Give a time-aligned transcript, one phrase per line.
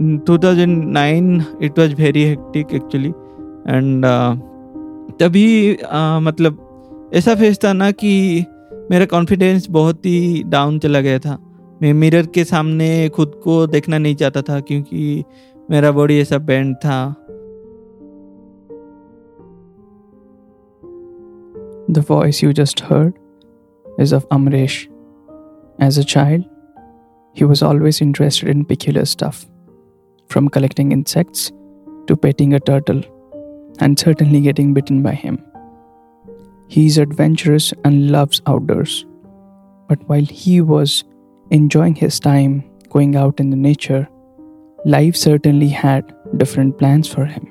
[0.00, 3.08] 2009 it was very hectic actually
[3.68, 4.04] and
[5.20, 6.68] तभी uh, मतलब
[7.14, 8.44] ऐसा फेस था ना कि
[8.90, 11.38] मेरा कॉन्फिडेंस बहुत ही डाउन चला गया था।
[11.82, 15.24] मैं मिरर के सामने खुद को देखना नहीं चाहता था क्योंकि
[15.70, 17.14] मेरा बॉडी ऐसा बैंड था।
[21.90, 23.14] The voice you just heard
[24.00, 24.88] is of Amrish
[25.82, 26.44] as a child
[27.40, 29.51] he was always interested in peculiar stuff
[30.32, 31.52] from collecting insects
[32.06, 33.02] to petting a turtle,
[33.80, 35.38] and certainly getting bitten by him.
[36.68, 39.04] He is adventurous and loves outdoors.
[39.88, 41.04] But while he was
[41.50, 44.08] enjoying his time going out in the nature,
[44.86, 47.48] life certainly had different plans for him.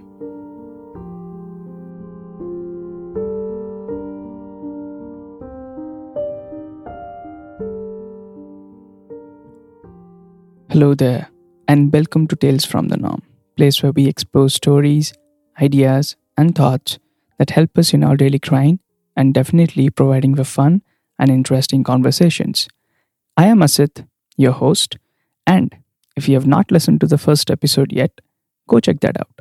[10.69, 11.29] Hello there,
[11.71, 13.21] and welcome to Tales from the Norm,
[13.55, 15.13] place where we explore stories,
[15.61, 16.99] ideas, and thoughts
[17.37, 18.79] that help us in our daily grind
[19.15, 20.81] and definitely providing the fun
[21.17, 22.67] and interesting conversations.
[23.37, 24.97] I am Asit, your host,
[25.47, 25.73] and
[26.17, 28.19] if you have not listened to the first episode yet,
[28.67, 29.39] go check that out.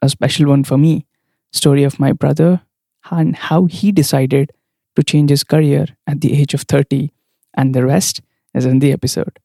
[0.00, 1.04] A special one for me,
[1.52, 2.62] story of my brother
[3.10, 4.52] and how he decided
[4.96, 7.12] to change his career at the age of 30,
[7.58, 8.22] and the rest
[8.54, 9.38] is in the episode.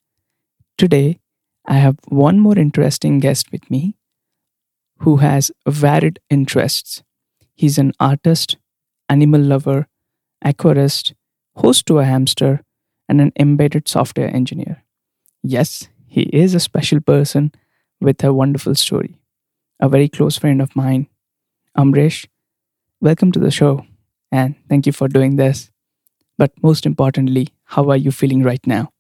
[0.78, 1.20] Today,
[1.66, 3.96] I have one more interesting guest with me
[5.00, 7.04] who has varied interests.
[7.56, 8.58] He's an artist,
[9.10, 9.88] animal lover,
[10.44, 11.14] aquarist,
[11.56, 12.62] host to a hamster,
[13.08, 14.84] and an embedded software engineer.
[15.42, 17.52] Yes, he is a special person
[18.00, 19.20] with a wonderful story.
[19.80, 21.08] A very close friend of mine,
[21.78, 22.28] Amresh.
[23.02, 23.86] Welcome to the show,
[24.32, 25.70] and thank you for doing this.
[26.38, 28.92] But most importantly, how are you feeling right now?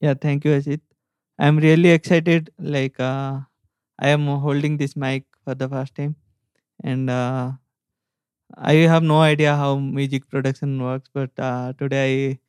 [0.00, 0.80] Yeah, thank you, Ajit.
[1.40, 2.50] I'm really excited.
[2.58, 3.40] Like uh,
[3.98, 6.16] I am holding this mic for the first time,
[6.84, 7.52] and uh,
[8.56, 11.10] I have no idea how music production works.
[11.12, 12.40] But uh, today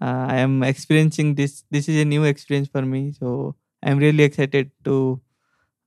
[0.00, 1.64] I uh, I am experiencing this.
[1.70, 5.20] This is a new experience for me, so I'm really excited to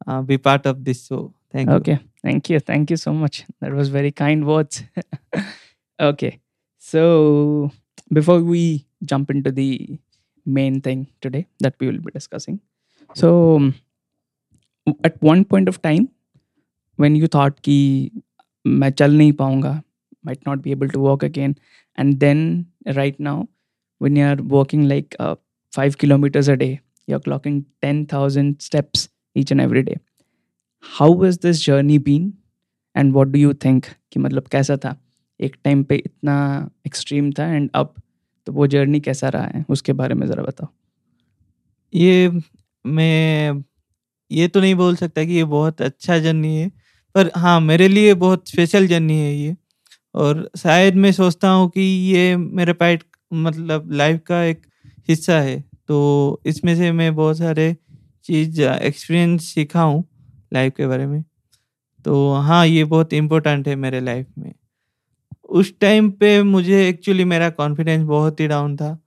[0.07, 1.03] uh, be part of this.
[1.03, 1.75] So thank you.
[1.77, 2.59] Okay, thank you.
[2.59, 3.45] Thank you so much.
[3.61, 4.83] That was very kind words.
[5.99, 6.39] okay,
[6.79, 7.71] so
[8.11, 9.99] before we jump into the
[10.46, 12.60] main thing today that we will be discussing,
[13.14, 13.74] so um,
[15.04, 16.08] at one point of time,
[16.96, 18.10] when you thought कि
[18.66, 19.82] मैं चल नहीं पाऊंगा,
[20.24, 21.54] might not be able to walk again,
[21.96, 22.66] and then
[22.96, 23.48] right now,
[23.98, 25.34] when you are walking like uh,
[25.72, 29.98] five kilometers a day, you're clocking ten thousand steps each and every day.
[30.98, 32.32] How has this journey been,
[32.94, 34.96] and what do you think कि मतलब कैसा था?
[35.40, 36.36] एक time पे इतना
[36.86, 37.94] extreme था and अब
[38.47, 39.65] तो वो जर्नी कैसा रहा है?
[39.69, 40.67] उसके बारे में ज़रा बताओ।
[41.93, 42.29] ये
[42.85, 43.63] मैं,
[44.31, 46.69] ये तो नहीं बोल सकता कि ये बहुत अच्छा जर्नी है,
[47.15, 49.55] पर हाँ मेरे लिए बहुत स्पेशल जर्नी है ये।
[50.15, 51.81] और शायद मैं सोचता हूँ कि
[52.13, 54.61] ये मेरे पाइट मतलब लाइफ का एक
[55.09, 57.75] हिस्सा है तो इसमें से मैं बहुत सारे
[58.25, 60.03] चीज़ एक्सपीरियंस सीखा हूँ
[60.53, 61.23] लाइफ के बारे में।
[62.05, 64.53] तो हाँ ये बहुत इम्पोर्टेंट है मेरे लाइफ में।
[65.53, 68.97] उस टाइम पे मुझे एक्चुअली मेरा कॉन्फिडेंस बहुत ही डाउन था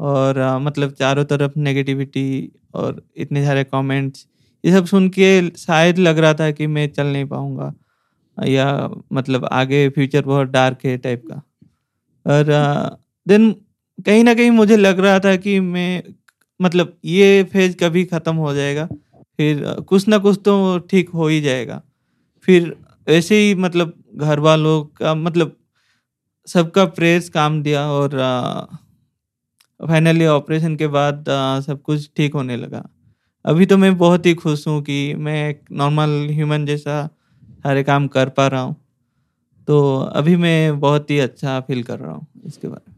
[0.00, 2.26] और अ, मतलब चारों तरफ़ नेगेटिविटी
[2.74, 4.26] और इतने सारे कमेंट्स
[4.64, 5.28] ये सब सुन के
[5.58, 7.72] शायद लग रहा था कि मैं चल नहीं पाऊँगा
[8.38, 8.66] या
[9.12, 11.42] मतलब आगे फ्यूचर बहुत डार्क है टाइप का।
[12.26, 12.44] और
[13.26, 13.50] देन
[14.06, 16.02] कहीं ना कहीं मुझे लग रहा था कि मैं
[16.60, 18.86] मतलब ये फ़ेज़ कभी ख़त्म हो जाएगा
[19.38, 21.80] फिर कुछ ना कुछ तो ठीक हो ही जाएगा।
[22.48, 22.74] फिर
[23.08, 25.56] ऐसे ही मतलब घर वालों का मतलब
[26.46, 28.10] सबका प्रेस काम दिया और
[29.80, 32.82] फाइनली ऑपरेशन के बाद अ, सब कुछ ठीक होने लगा।
[33.44, 37.06] अभी तो मैं बहुत ही खुश हूँ कि मैं एक नॉर्मल ह्यूमन जैसा
[37.64, 38.76] सारे काम कर पा रहा हूँ।
[39.68, 42.94] तो अभी मैं बहुत ही अच्छा फील कर रहा हूँ इसके बारे में।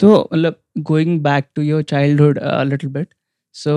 [0.00, 3.08] तो मतलब going back to your childhood little bit
[3.54, 3.74] so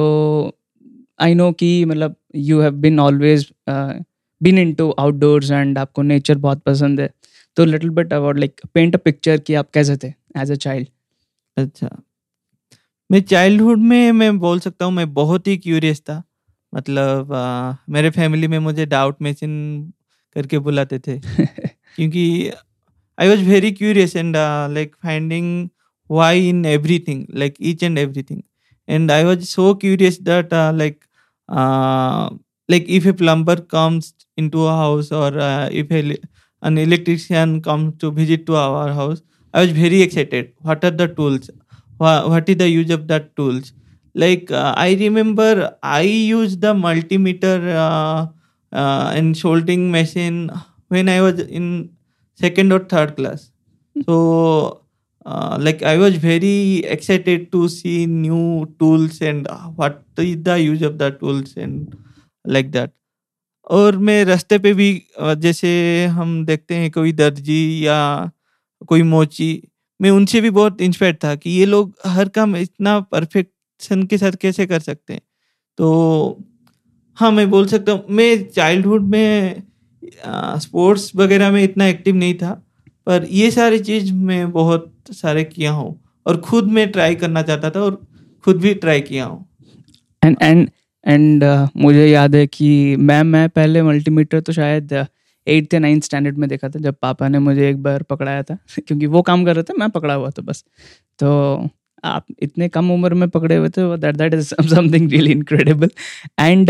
[1.22, 6.62] I know कि मतलब you have been always been into outdoors and आपको नेचर बहुत
[6.66, 7.10] पसंद है।
[7.58, 10.88] तो little bit about like paint a picture कि आप कैसे थे एज अ चाइल्ड
[11.58, 11.90] अच्छा।
[13.10, 16.24] मैं चाइल्डहुड में मैं बोल सकता हूँ मैं बहुत ही क्यूरियस था।
[16.74, 19.54] मतलब अ, मेरे फैमिली में मुझे डाउट मशीन
[20.36, 21.20] करके बुलाते थे।
[21.96, 22.52] क्योंकि
[23.18, 24.36] I was very curious and
[24.74, 25.70] like finding
[26.10, 28.42] why in everything like each and everything
[28.88, 31.00] and I was so curious that like
[32.70, 36.02] like if a plumber comes into a house or uh, if a,
[36.64, 39.22] an electrician comes to visit to our house.
[39.54, 40.54] I was very excited.
[40.62, 41.50] What are the tools?
[41.98, 43.74] What is the use of that tools?
[44.16, 48.28] Like uh, i remember i used the multimeter uh,
[48.72, 50.52] uh, and soldering machine
[50.90, 51.90] when i was in
[52.36, 53.52] second or third class.
[54.06, 54.82] So
[55.26, 60.60] uh, like i was very excited to see new tools and uh, what is the
[60.62, 61.96] use of the tools and
[62.46, 62.92] like that
[63.68, 64.92] और मैं रास्ते पे भी
[65.40, 65.70] जैसे
[66.12, 68.32] हम देखते हैं कोई दर्जी या
[68.88, 69.62] कोई मोची,
[70.00, 74.32] मैं उनसे भी बहुत इंस्पायर था कि ये लोग हर काम इतना परफेक्शन के साथ
[74.42, 75.22] कैसे कर सकते हैं।
[75.80, 76.44] तो
[77.18, 79.64] हाँ मैं बोल सकता हूँ, मैं चाइल्डहुड में
[80.60, 82.52] स्पोर्ट्स वगैरह में इतना एक्टिव नहीं था,
[83.08, 87.70] पर ये सारी चीज़ मैं बहुत सारे किया हूँ और खुद मैं ट्राई करना चाहता
[87.70, 88.02] था और
[88.44, 89.46] खुद भी ट्राई किया हूँ।
[90.22, 90.70] एंड एंड
[91.08, 95.06] एंड uh, मुझे याद है कि मैम मैं पहले मल्टीमीटर तो शायद
[95.48, 98.58] एट्थ या नाइन्थ स्टैंडर्ड में देखा था जब पापा ने मुझे एक बार पकड़ाया था
[98.88, 100.64] क्योंकि वो काम कर रहे थे मैं पकड़ा हुआ था बस।
[101.20, 101.70] तो
[102.04, 105.90] आप इतने कम उम्र में पकड़े हुए थे that that is something really incredible
[106.40, 106.70] and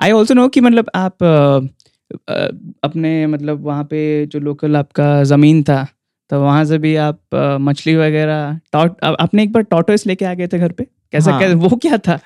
[0.00, 1.68] I also know कि मतलब आप uh,
[2.14, 5.86] uh, अपने मतलब वहाँ पे जो लोकल आपका ज़मीन था
[6.30, 10.34] तो वहाँ से भी आप uh, मछली वगैरह टॉट आपने एक बार टॉटोस लेके आ
[10.34, 10.86] गए थे घर पे?
[11.12, 12.18] कैसा हाँ। क्या वो क्या था?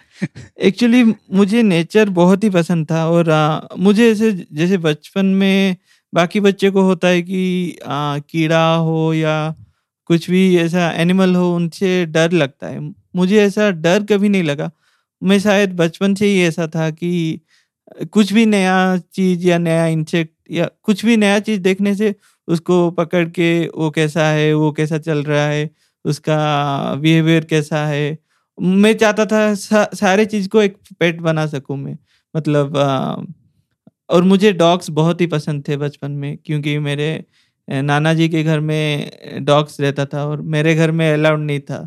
[0.60, 1.02] एक्चुअली
[1.32, 5.76] मुझे नेचर बहुत ही पसंद था और आ, मुझे ऐसे जैसे बचपन में
[6.14, 9.36] बाकी बच्चे को होता है कि आ, कीड़ा हो या
[10.06, 12.80] कुछ भी ऐसा एनिमल हो उनसे डर लगता है।
[13.16, 14.70] मुझे ऐसा डर कभी नहीं लगा।
[15.22, 17.40] मैं शायद बचपन से ही ऐसा था कि
[18.12, 18.76] कुछ भी नया
[19.14, 22.14] चीज़ या नया इंसेक्ट या कुछ भी नया चीज़ देखने से
[22.48, 25.70] उसको पकड़ के वो कैसा है वो कैसा चल रहा है
[26.04, 26.38] उसका
[26.94, 28.18] बिहेवियर कैसा है
[28.60, 31.96] मैं चाहता था सा, सारे चीज़ को एक पेट बना सकूँ मैं।
[32.34, 33.16] मतलब आ,
[34.10, 37.24] और मुझे डॉग्स बहुत ही पसंद थे बचपन में क्योंकि मेरे
[37.68, 39.10] नाना जी के घर में
[39.44, 41.86] डॉग्स रहता था और मेरे घर में अलाउड नहीं था।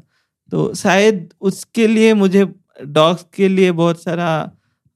[0.52, 2.46] तो शायद उसके लिए मुझे
[2.86, 4.30] डॉग्स के लिए बहुत सारा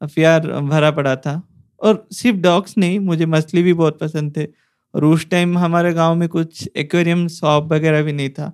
[0.02, 1.42] प्यार भरा पड़ा था।
[1.82, 4.46] और सिर्फ़ डॉग्स नहीं मुझे मछली भी बहुत पसंद थे।
[4.94, 8.52] और उस टाइम हमारे गाँव में कुछ एक्वेरियम शॉप वगैरह भी नहीं था।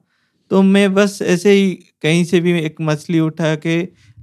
[0.51, 1.73] तो मैं बस ऐसे ही
[2.03, 3.81] कहीं से भी एक मछली उठा के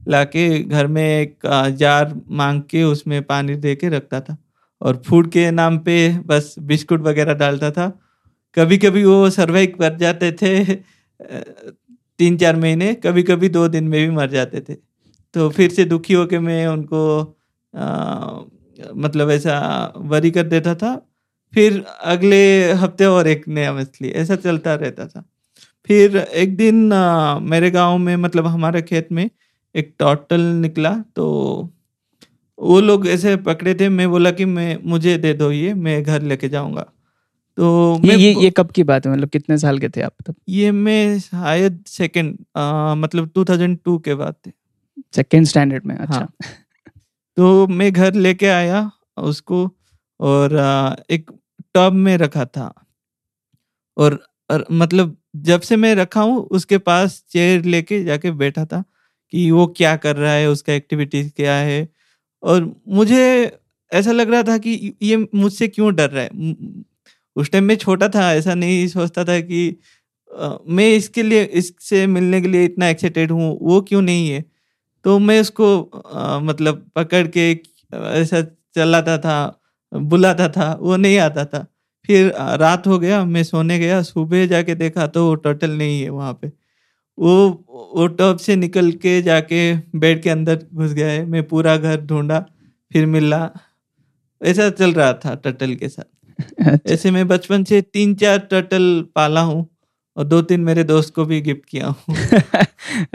[0.09, 1.47] लाके घर में एक
[1.79, 4.37] जार मांग के उसमें पानी दे के रखता था
[4.81, 5.97] और फ़ूड के नाम पे
[6.27, 7.89] बस बिस्कुट वगैरह डालता था।
[8.57, 10.65] कभी कभी वो सर्वाइव कर जाते थे
[12.21, 14.75] तीन चार महीने कभी कभी दो दिन में भी मर जाते थे।
[15.35, 17.03] तो फिर से दुखी होके मैं उनको
[17.75, 18.41] आ,
[18.97, 19.59] मतलब ऐसा
[19.99, 20.95] वरी कर देता था।
[21.53, 22.41] फिर अगले
[22.75, 25.25] हफ़्ते और एक नया मछली ऐसा चलता रहता था।
[25.91, 29.29] फिर एक दिन आ, मेरे गाँव में मतलब हमारे खेत में
[29.75, 31.25] एक टॉटल निकला तो
[32.59, 36.23] वो लोग ऐसे पकड़े थे मैं बोला कि मैं मुझे दे दो ये मैं घर
[36.23, 36.83] लेके जाऊँगा।
[37.59, 37.67] तो
[38.05, 39.13] ये ये ये कब की बात है?
[39.13, 40.35] मतलब कितने साल के थे आप तब?
[40.49, 42.39] ये मैं शायद सेकंड
[43.03, 44.53] मतलब 2002 के बाद थे।
[45.15, 46.29] सेकेंड स्टैंडर्ड में अच्छा। हाँ।
[47.37, 49.69] तो मैं घर लेके आया उसको
[50.21, 51.31] और आ, एक
[51.75, 52.73] टब में रखा था।
[53.97, 54.19] और,
[54.51, 58.83] और मतलब जब से मैं रखा हूँ उसके पास चेयर लेके जाके बैठा था
[59.33, 61.89] कि वो क्या कर रहा है उसका एक्टिविटीज़ क्या है।
[62.43, 63.23] और मुझे
[63.93, 66.31] ऐसा लग रहा था कि ये मुझसे क्यों डर रहा है?
[67.37, 69.69] उस टाइम में छोटा था ऐसा नहीं सोचता था कि
[70.31, 74.45] अ, मैं इसके लिए इससे मिलने के लिए इतना एक्साइटेड हूँ वो क्यों नहीं है?
[75.05, 77.51] तो मैं उसको अ, मतलब पकड़ के
[77.95, 78.43] ऐसा
[78.77, 79.37] चलाता था
[79.93, 81.67] बुलाता था वो नहीं आता था।
[82.11, 86.09] फिर रात हो गया मैं सोने गया सुबह जाके देखा तो वो टर्टल नहीं है
[86.11, 86.49] वहाँ पे।
[87.19, 87.35] वो
[87.97, 89.61] वो टॉप से निकल के जाके
[89.99, 92.41] बेड के अंदर घुस गया है मैं पूरा घर ढूंढा
[92.91, 93.41] फिर मिला।
[94.41, 96.05] ऐसा चल रहा था टर्टल के साथ।
[96.69, 98.87] अच्छा। ऐसे मैं बचपन से तीन चार टर्टल
[99.17, 99.67] पाला हूँ।
[100.17, 102.15] और दो तीन मेरे दोस्त को भी गिफ्ट किया हूँ।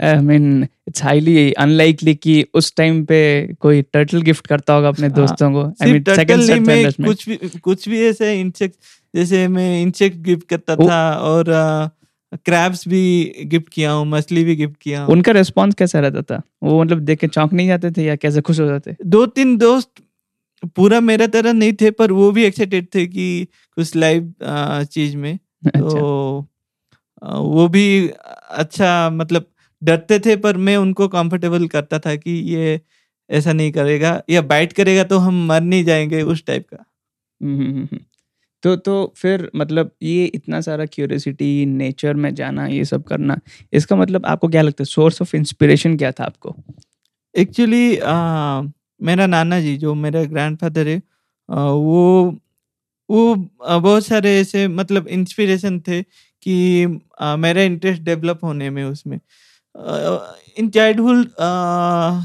[0.02, 3.20] I mean it's highly unlikely कि उस टाइम पे
[3.60, 7.28] कोई टर्टल गिफ्ट करता होगा अपने हाँ, दोस्तों को। आई सिर्फ़ मीन टर्टल में कुछ
[7.28, 8.76] भी कुछ भी ऐसे इंसेक्ट
[9.14, 11.44] जैसे मैं इंसेक्ट गिफ्ट करता था और
[12.44, 13.02] क्रैब्स भी
[13.46, 16.40] गिफ्ट किया हूँ मछली भी गिफ्ट किया हूँ। उनका रिस्पांस कैसा रहता था?
[16.62, 18.96] वो मतलब देख के चौंक नहीं जाते थे या कैसे खुश हो जाते?
[19.04, 20.02] दो तीन दोस्त
[20.76, 25.32] पूरा मेरा तरह नहीं थे पर वो भी एक्साइटेड थे कि कुछ लाइव चीज़ में।
[25.66, 26.46] अच्छा। तो
[27.26, 29.46] वो भी अच्छा मतलब
[29.82, 32.80] डरते थे पर मैं उनको कंफर्टेबल करता था कि ये
[33.30, 36.84] ऐसा नहीं करेगा या बाइट करेगा तो हम मर नहीं जाएँगे उस टाइप का
[37.40, 37.98] हम्म, हम्म, हम्म।
[38.62, 43.38] तो तो फिर मतलब ये इतना सारा क्यूरियोसिटी नेचर में जाना ये सब करना
[43.72, 46.56] इसका मतलब आपको क्या लगता है सोर्स ऑफ़ इंस्पिरेशन क्या था आपको
[47.34, 47.98] एक्चुअली
[49.00, 50.98] मेरा नाना जी जो मेरा ग्रैंडफादर है
[51.48, 52.34] अ, वो
[53.10, 53.34] वो
[53.80, 56.00] बहुत सारे ऐसे मतलब इंस्पिरेशन थे
[56.46, 59.18] कि आ, मेरे इंटरेस्ट डेवलप होने में उसमें।
[60.58, 61.26] In childhood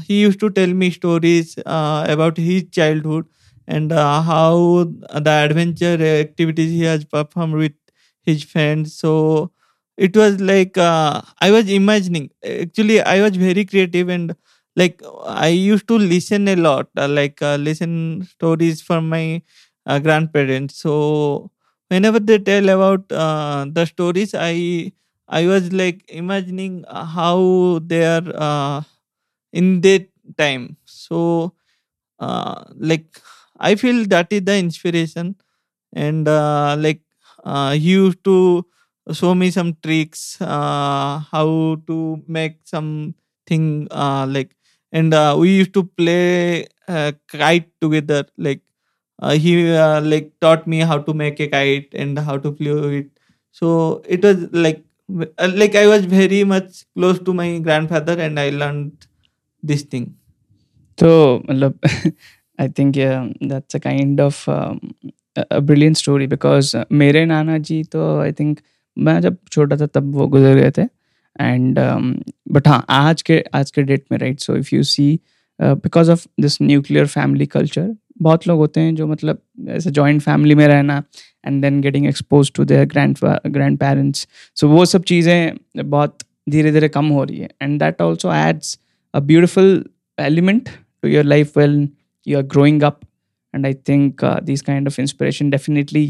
[0.08, 3.26] he use to tell me stories about he childhood
[3.68, 3.92] and
[4.28, 7.74] how the adventure activities he has perform with
[8.26, 9.12] his friends so
[9.98, 14.34] it was like I was imagining actually I was very creative and
[14.76, 17.94] like I use to listen a lot like listen
[18.30, 19.40] stories from my
[19.86, 20.92] grand parents so
[21.92, 24.92] whenever they tell about uh, the stories, I
[25.28, 28.82] I was like imagining how they are uh,
[29.52, 30.08] in that
[30.38, 30.76] time.
[30.84, 31.54] So
[32.18, 33.06] uh, like
[33.58, 35.36] I feel that is the inspiration,
[35.94, 37.02] and uh, like
[37.44, 38.66] uh, he used to
[39.12, 44.56] show me some tricks, uh, how to make something uh, like,
[44.92, 48.24] and uh, we used to play uh, kite together.
[48.38, 48.62] Like
[49.21, 52.99] uh, he uh, like taught me how to make a kite and how to fly
[53.01, 53.09] it.
[53.51, 58.19] So it was like w- uh, like I was very much close to my grandfather,
[58.19, 59.07] and I learned
[59.63, 60.15] this thing.
[60.97, 61.75] So, matlab,
[62.59, 64.95] I think yeah, that's a kind of um,
[65.35, 68.59] a a brilliant story because uh, मेरे नाना जी तो I think
[68.97, 70.87] मैं जब छोटा था तब वो गुजर गए थे
[71.41, 71.79] एंड
[72.51, 75.19] बट हाँ आज के आज के डेट में right so if you see
[75.61, 80.55] because of this nuclear family culture बहुत लोग होते हैं जो मतलब ऐसे जॉइंट फैमिली
[80.55, 81.03] में रहना
[81.45, 83.17] and then getting expose to their grand
[83.79, 84.27] grandparents
[84.59, 85.57] so वो सब चीज़ें
[85.89, 86.17] बहुत
[86.49, 88.77] धीरे धीरे कम हो रही है and that also adds
[89.13, 89.83] a beautiful
[90.25, 90.69] element
[91.03, 91.73] to your life when
[92.29, 93.03] you are growing up
[93.53, 96.01] and i think uh, these kind of inspiration definitely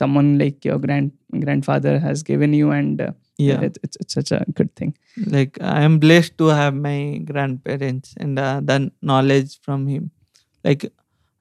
[0.00, 1.10] someone like your grand
[1.42, 3.60] grandfather has given you and uh, Yeah.
[3.66, 4.94] it's, it's, it's such a good thing
[5.32, 6.98] like i am blessed to have my
[7.30, 8.78] grandparents and uh, the
[9.10, 10.06] knowledge from him
[10.64, 10.86] like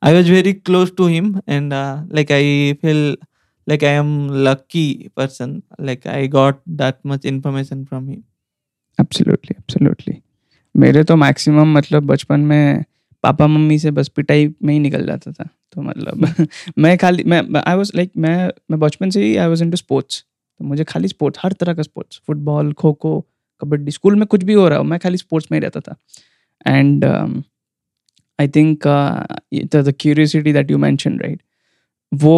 [0.02, 2.44] i was very close to him and uh, like i
[2.82, 3.00] feel
[3.66, 5.50] like i am lucky person.
[5.88, 8.22] Like i got that much information from him.
[9.00, 10.14] Absolutely absolutely
[10.76, 12.84] मेरे तो maximum मतलब बचपन में
[13.22, 16.46] papa mummy से बस पिटाई में ही निकल जाता था। तो मतलब
[16.78, 20.24] मैं खाली मैं आई वाज लाइक मैं मैं बचपन से ही आई वाज इनटू स्पोर्ट्स
[20.58, 23.20] तो मुझे खाली स्पोर्ट्स हर तरह का sports football kho kho
[23.60, 25.96] kabaddi school में कुछ भी हो रहा हो मैं खाली स्पोर्ट्स में ही रहता था।
[26.66, 27.04] And
[28.39, 31.41] I think the curiosity that you mention right
[32.23, 32.37] वो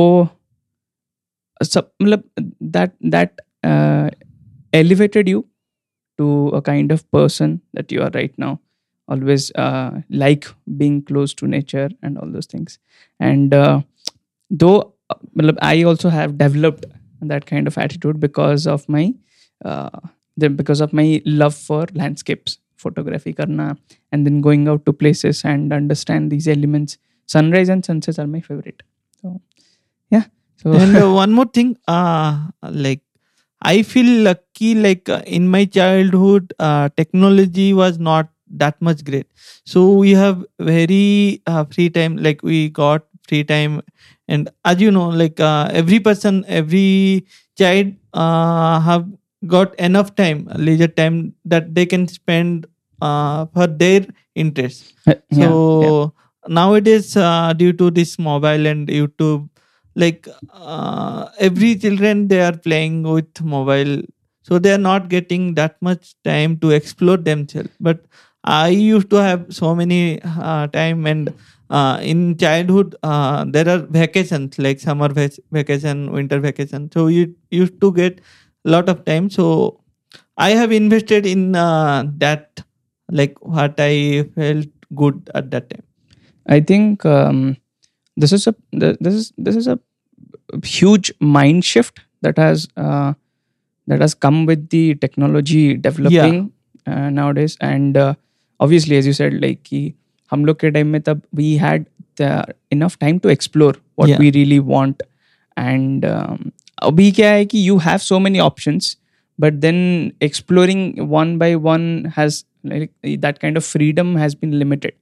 [1.63, 2.23] सब मतलब
[2.61, 3.41] that that
[4.77, 5.45] elevated you
[6.17, 8.59] to a kind of person that you are right now
[9.07, 10.47] always uh, like
[10.77, 12.79] being close to nature and all those things
[13.19, 13.81] and uh,
[14.49, 16.85] though uh, matlab, i also have developed
[17.21, 19.13] that kind of attitude because of my
[19.65, 19.99] uh,
[20.35, 23.76] the, because of my love for landscapes photography karna
[24.12, 26.98] and then going out to places and understand these elements.
[27.26, 28.82] Sunrise and sunsets are my favorite.
[29.22, 29.40] So
[30.10, 30.24] yeah.
[30.56, 33.00] So and uh, one more thing uh like
[33.62, 39.26] i feel lucky like uh, in my childhood uh, technology was not that much great.
[39.64, 43.80] So we have very uh, free time like we got free time
[44.28, 49.06] and as you know like uh, every person every child uh, have
[49.46, 52.66] got enough time leisure time that they can spend
[53.06, 54.02] uh, for their
[54.34, 55.48] interests yeah, so
[55.80, 55.92] yeah.
[56.48, 59.48] nowadays uh, due to this mobile and youtube
[59.94, 64.02] like uh, every children they are playing with mobile
[64.42, 67.70] so they are not getting that much time to explore themselves.
[67.80, 68.04] But
[68.44, 71.32] i used to have so many uh, time and
[71.70, 76.90] uh, in childhood uh, there are vacations like summer vac- vacation winter vacation.
[76.92, 78.20] So you used to get
[78.64, 79.30] a lot of time.
[79.30, 79.80] So
[80.36, 82.60] i have invested in uh, that
[83.11, 85.83] like what i felt good at that time
[86.55, 87.57] I think um,
[88.15, 89.73] this is a th- this is this is a
[90.63, 93.13] huge mind shift that has uh,
[93.87, 96.51] that has come with the technology developing
[96.87, 98.13] uh, nowadays and uh,
[98.59, 99.81] obviously as you said like कि
[100.31, 101.85] हम लोग के time में तब we had
[102.21, 102.31] the
[102.77, 104.17] enough time to explore what Yeah.
[104.23, 105.03] we really want
[105.57, 106.51] and um,
[106.83, 108.95] अभी क्या है कि you have so many options
[109.45, 109.79] but then
[110.29, 110.83] exploring
[111.19, 111.87] one by one
[112.17, 112.90] has like
[113.20, 114.92] that kind of freedom has been limited.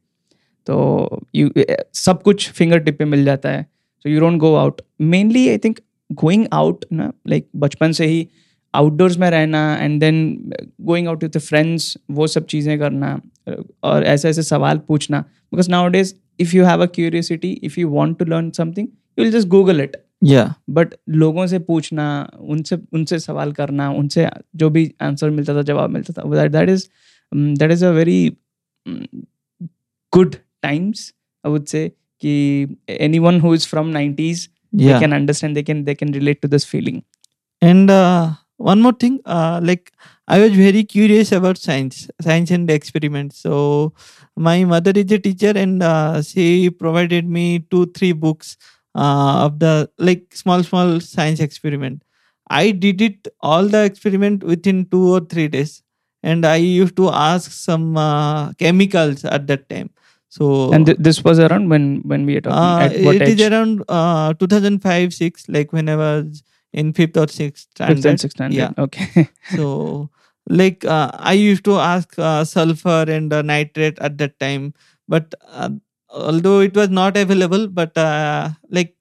[0.66, 1.50] तो you
[1.94, 3.62] सब कुछ finger tip पे मिल जाता है।
[4.04, 5.78] So you don't go out mainly I think
[6.10, 8.26] going out ना like बचपन से ही
[8.74, 13.20] आउटडोर्स में रहना and then going out with friends वो सब चीज़ें करना
[13.84, 17.88] और ऐसे ऐसे सवाल पूछना। Because now days if you have a curiosity if you
[17.88, 22.06] want to learn something you will just Google it या बट लोगों से पूछना
[22.40, 26.86] उनसे उनसे सवाल करना उनसे जो भी आंसर मिलता था जवाब मिलता था that is
[27.32, 28.36] um, that is a very
[28.86, 29.04] um,
[30.12, 31.12] good times
[31.44, 32.34] i would say ki
[32.88, 34.92] anyone who is from 90s yeah.
[34.92, 37.02] they can understand they can they can relate to this feeling.
[37.60, 39.92] And uh, one more thing uh, like
[40.28, 43.38] i was very curious about science science and experiments.
[43.38, 43.94] So
[44.36, 48.56] my mother is a teacher and uh, she provided me two three books
[48.94, 52.02] uh, of the like small small science experiment.
[52.48, 55.82] I did it all the experiment within two or three days
[56.22, 59.90] and i used to ask some uh, chemicals at that time
[60.28, 63.40] so And th- this was around when when we are talking uh, it age?
[63.40, 67.96] is around uh, 2005 6 like when i was in fifth or sixth standard.
[67.96, 68.58] Fifth and sixth standard.
[68.58, 68.84] Yeah.
[68.84, 69.28] Okay.
[69.56, 70.10] so
[70.48, 74.72] like uh, i used to ask uh, sulfur and uh, nitrate at that time
[75.08, 75.70] but uh,
[76.10, 78.94] although it was not available but uh, like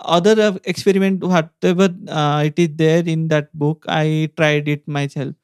[0.00, 5.34] other experiment whatever uh, it is there in that book i tried it myself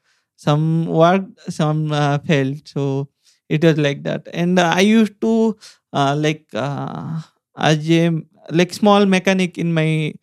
[0.45, 2.61] some worked some uh, failed.
[2.75, 3.09] So
[3.49, 4.29] it was like that.
[4.33, 5.57] And i used to
[5.93, 7.21] uh, like uh,
[7.57, 8.03] as a
[8.51, 10.15] like small mechanic in my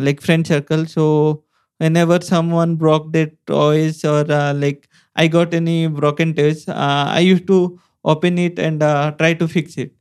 [0.00, 0.86] like friend circle.
[0.86, 1.44] So
[1.78, 4.24] whenever someone broke their toys or
[4.64, 8.80] like i got any broken toys i used to open it and
[9.18, 9.92] try to fix it.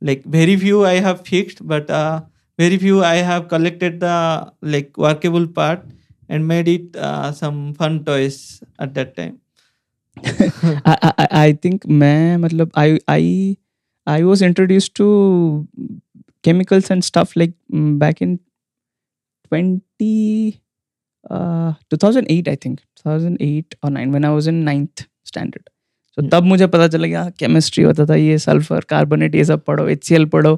[0.00, 2.22] Like very few i have fixed but uh,
[2.58, 4.16] very few i have collected the
[4.62, 5.82] like workable part
[6.28, 9.38] and made it uh, some fun toys at that time
[10.84, 13.56] I, I, I- think मैं मतलब I I
[14.06, 15.66] I was introduced to
[16.42, 18.38] chemicals and stuff like mm, back in
[19.48, 20.60] 20
[21.30, 25.68] uh 2008 I think 2008 or 9 when I was in ninth standard
[26.16, 26.28] so Hmm.
[26.32, 30.28] तब मुझे पता चला कि chemistry होता था ये सल्फ़र कार्बोनेट ये सब पढ़ो HCl
[30.32, 30.54] पढ़ो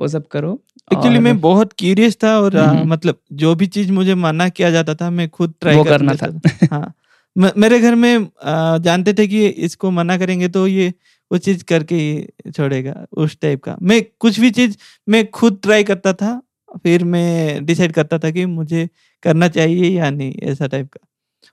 [0.00, 0.52] वो सब करो
[0.92, 4.70] एक्चुअली मैं बहुत क्यूरियस था और uh, हम्म। मतलब जो भी चीज़ मुझे मना किया
[4.70, 6.94] जाता था मैं खुद ट्राई करना लेता था। हाँ
[7.38, 10.94] म- मेरे घर में आ, जानते थे कि इसको मना करेंगे तो ये
[11.32, 14.76] वो चीज़ करके ही छोड़ेगा उस टाइप का। मैं कुछ भी चीज़
[15.08, 16.42] मैं खुद ट्राई करता था
[16.82, 18.88] फिर मैं डिसाइड करता था कि मुझे
[19.22, 21.06] करना चाहिए या नहीं ऐसा टाइप का।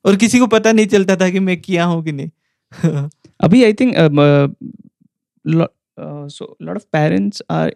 [0.05, 2.29] और किसी को पता नहीं चलता था कि मैं किया हूँ कि नहीं।
[3.41, 3.95] अभी I think
[6.61, 7.71] lot of parents are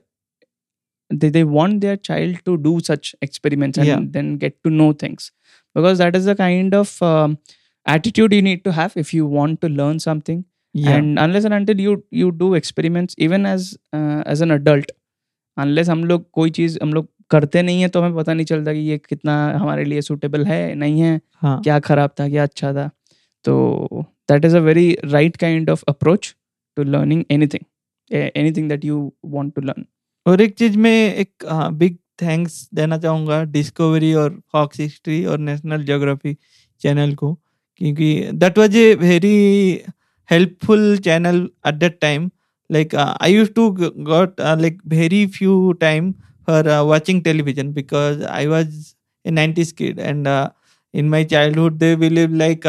[1.10, 4.00] they, they want their child to do such experiments and Yeah.
[4.16, 5.30] then get to know things
[5.76, 7.36] because that is the kind of um,
[7.86, 10.40] attitude you need to have if you want to learn something
[10.74, 10.90] yeah.
[10.96, 13.68] and unless and until you you do experiments even as
[13.98, 14.92] uh, as an adult
[15.56, 18.72] unless हम लोग कोई चीज हम लोग करते नहीं है तो हमें पता नहीं चलता
[18.72, 22.72] कि ये कितना हमारे लिए सूटेबल है नहीं है हाँ क्या खराब था क्या अच्छा
[22.74, 22.90] था
[23.44, 23.54] तो
[24.30, 26.34] that is a very right kind of approach
[26.76, 27.64] to learning anything
[28.36, 29.00] anything that you
[29.34, 29.84] want to learn
[30.27, 35.83] और एक चीज़ में एक बिग थैंक्स देना चाहूँगा डिस्कवरी और फॉक्स हिस्ट्री और नेशनल
[35.85, 36.35] जोग्राफी
[36.81, 39.37] चैनल को क्योंकि that was a very
[40.29, 41.37] helpful channel
[41.67, 42.29] at that time
[42.69, 46.11] like I use to got like very few time
[46.47, 48.93] for watching television because I was
[49.25, 50.27] a nineties kid and
[50.93, 51.25] in my
[51.59, 52.67] childhood they believe like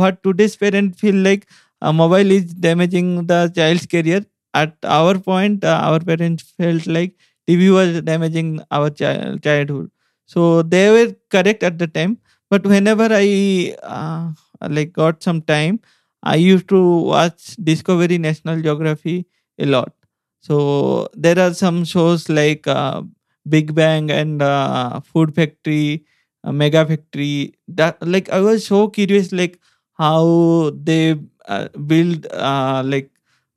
[0.00, 1.44] what to these parent feel like
[1.82, 4.24] mobile is damaging the child career
[4.62, 7.12] at our point uh, our parents felt like
[7.48, 9.90] tv was damaging our child, childhood.
[10.26, 12.18] So they were correct at the time
[12.50, 14.30] but whenever i uh,
[14.76, 15.80] like got some time
[16.22, 16.80] i used to
[17.12, 19.26] watch discovery national geography
[19.58, 19.92] a lot.
[20.40, 23.02] So there are some shows like uh,
[23.48, 26.04] big bang and uh, food factory
[26.44, 29.58] uh, mega factory that like i was so curious like
[29.94, 31.16] how they
[31.48, 33.10] uh, build uh, like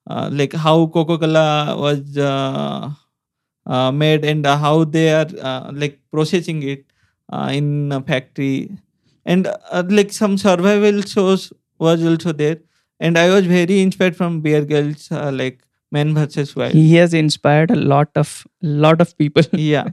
[0.10, 2.90] uh, like how coca-cola was uh,
[3.68, 6.86] uh, made and how they are uh, like processing it
[7.32, 8.72] uh, in a factory.
[9.26, 9.48] And
[9.90, 12.58] like some survival shows was also there.
[13.00, 16.74] And i was very inspired from bear girls like men versus wild.
[16.74, 19.44] He has inspired a lot of lot of people.
[19.54, 19.90] Yeah.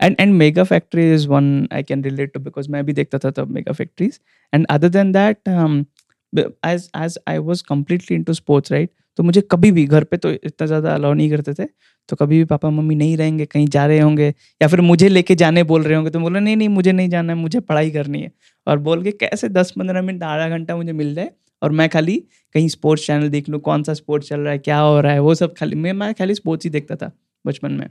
[0.00, 3.50] And and mega factory is one i can relate to because maybe dekhta tha tab
[3.58, 4.20] mega factories.
[4.52, 5.86] And other than that um,
[6.32, 6.88] b- as
[7.28, 10.94] I was was into sports right तो मुझे कभी भी घर पे तो इतना ज़्यादा
[10.94, 11.64] allow नहीं करते थे।
[12.08, 14.28] तो कभी भी पापा मम्मी नहीं रहेंगे कहीं जा रहे होंगे
[14.60, 17.32] या फिर मुझे लेके जाने बोल रहे होंगे तो बोला नहीं नहीं मुझे नहीं जाना
[17.32, 18.30] है मुझे पढ़ाई करनी है।
[18.66, 21.30] और बोल के कैसे दस पंद्रह मिनट आधा घंटा मुझे मिल जाए
[21.62, 22.16] और मैं खाली
[22.54, 25.20] कहीं स्पोर्ट्स चैनल देख लूँ कौन सा स्पोर्ट्स चल रहा है क्या हो रहा है
[25.20, 27.10] वो सब खाली मैं मैं खाली स्पोर्ट्स ही देखता था
[27.44, 27.88] बचपन में।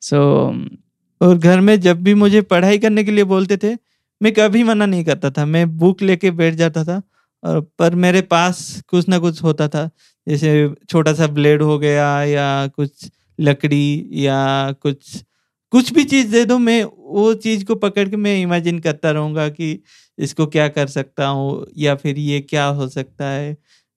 [0.00, 0.68] सो so,
[1.20, 3.74] और घर में जब भी मुझे पढ़ाई करने के लिए बोलते थे
[4.20, 7.00] मैं कभी मना नहीं करता था मैं बुक लेके बैठ जाता था।
[7.44, 9.90] और पर मेरे पास कुछ ना कुछ होता था।
[10.28, 15.24] जैसे छोटा सा ब्लेड हो गया या कुछ लकड़ी या कुछ
[15.70, 19.48] कुछ भी चीज़ दे दो मैं वो चीज़ को पकड़ के मैं इमेजिन करता रहूँगा
[19.48, 19.82] कि
[20.18, 23.56] इसको क्या कर सकता हूँ या फिर ये क्या हो सकता है।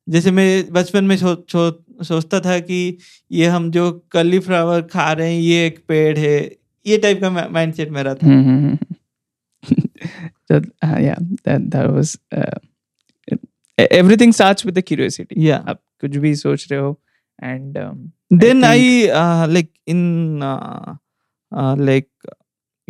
[0.10, 2.98] जैसे मैं बचपन में सो, सो, सोचता था कि
[3.32, 6.56] ये हम जो कली फ्लावर खा रहे हैं ये एक पेड़ है
[6.88, 8.78] ये टाइप का माइंडसेट मेरा था। Hmm, hmm, hmm.
[10.52, 12.60] so uh, yeah that that was uh,
[13.81, 16.97] everything starts with the curiosity yeah आप कुछ भी सोच रहे हो
[17.53, 17.97] and um,
[18.43, 20.95] then i, think- uh, like in uh,
[21.57, 22.09] uh, like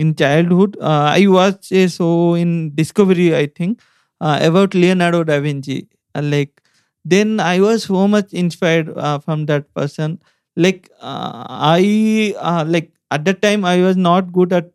[0.05, 3.81] in childhood uh, i watched a show in discovery i think
[4.20, 5.79] uh, about leonardo da vinci
[6.16, 6.53] uh, like
[7.14, 10.18] then i was so much inspired uh, from that person
[10.66, 11.44] like uh,
[11.79, 14.70] i uh, like at that time i was not good at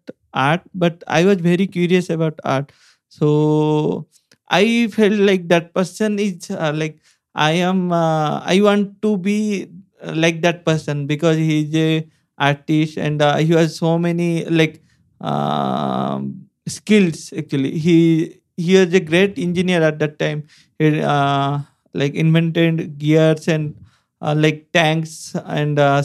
[0.47, 2.71] art but i was very curious about art
[3.19, 3.32] so
[4.48, 6.98] i felt like that person is uh, like
[7.35, 9.68] i am uh, i want to be
[10.02, 12.06] uh, like that person because he is a
[12.38, 14.82] artist and uh, he has so many like
[15.20, 17.78] um, skills actually.
[17.78, 20.44] He he was a great engineer at that time.
[20.78, 21.61] He uh,
[21.94, 23.74] like invented gears and
[24.20, 26.02] uh, like tanks and uh,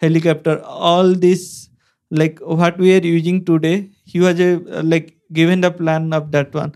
[0.00, 1.68] helicopter all this
[2.10, 3.90] like what we are using today.
[4.04, 6.74] He was a like given the plan of that one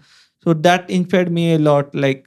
[0.49, 2.27] so that inspired me a lot like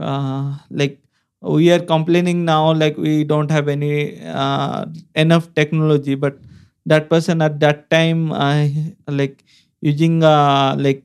[0.00, 0.98] uh, like
[1.42, 6.38] we are complaining now like we don't have any uh, enough technology but
[6.86, 8.66] that person at that time uh,
[9.08, 9.44] like
[9.80, 11.04] using uh, like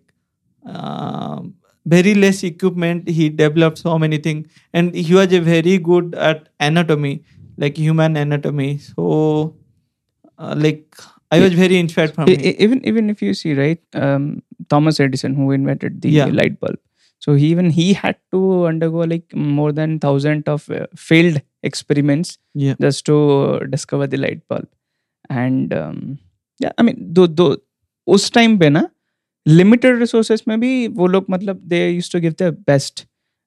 [0.68, 1.42] uh,
[1.86, 6.50] very less equipment he developed so many things and he was a very good at
[6.60, 7.24] anatomy
[7.58, 8.78] like human anatomy.
[8.80, 9.56] So
[10.38, 10.86] uh, like
[11.32, 12.42] i was very inspired from him.
[12.42, 14.42] e- even even if you see right um,
[14.75, 16.33] thomas edison who invented the Yeah.
[16.41, 16.79] light bulb
[17.23, 18.39] so he, even he had to
[18.71, 22.75] undergo like more than thousand of uh, failed experiments Yeah.
[22.87, 23.17] just to
[23.75, 24.69] discover the light bulb
[25.43, 26.01] and um,
[26.61, 27.47] yeah i mean दो दो
[28.07, 28.89] उस time पे ना
[29.47, 33.05] limited resources में भी वो लोग मतलब they use to give the best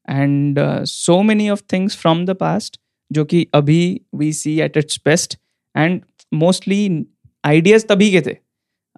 [0.08, 0.60] and
[0.94, 2.80] so many of things from the past
[3.12, 3.80] जो कि अभी
[4.22, 5.38] we see at its best
[5.76, 6.02] and
[6.44, 6.80] mostly
[7.44, 8.36] ideas तभी के थे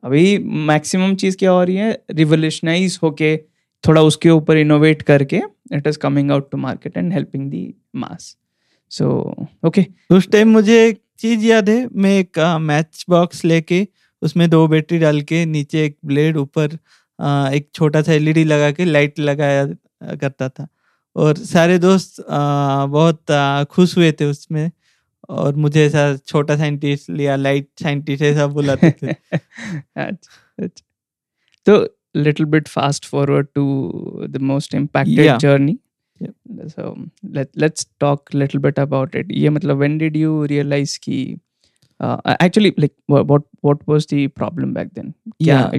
[0.02, 0.38] अभी
[0.68, 1.92] मैक्सिमम चीज़ क्या हो रही है?
[2.10, 3.36] रिवोल्यूशनाइज होके
[3.84, 5.40] थोड़ा उसके ऊपर इनोवेट करके
[5.74, 7.62] it is coming out to market and helping the
[7.96, 8.36] mass
[8.92, 9.08] so
[9.66, 13.86] okay उस टाइम मुझे एक चीज़ याद है मैं एक मैच बॉक्स लेके
[14.22, 16.74] उसमें दो बैटरी डाल के नीचे एक ब्लेड ऊपर
[17.54, 19.64] एक छोटा सा एलईडी लगा के लाइट लगाया
[20.16, 20.66] करता था।
[21.16, 24.70] और सारे दोस्त अ, बहुत खुश हुए थे उसमें।
[25.28, 28.90] और मुझे ऐसा छोटा साइंटिस्ट लिया लाइट साइंटिस्ट ऐसा बुलाते
[31.66, 33.64] तो little bit fast forward to
[34.30, 35.78] the most impacted journey
[36.50, 37.06] so
[37.58, 41.38] let's talk little bit about it ये मतलब व्हेन डिड यू रियलाइज़ कि
[42.44, 45.72] actually like what what was the problem back then क्या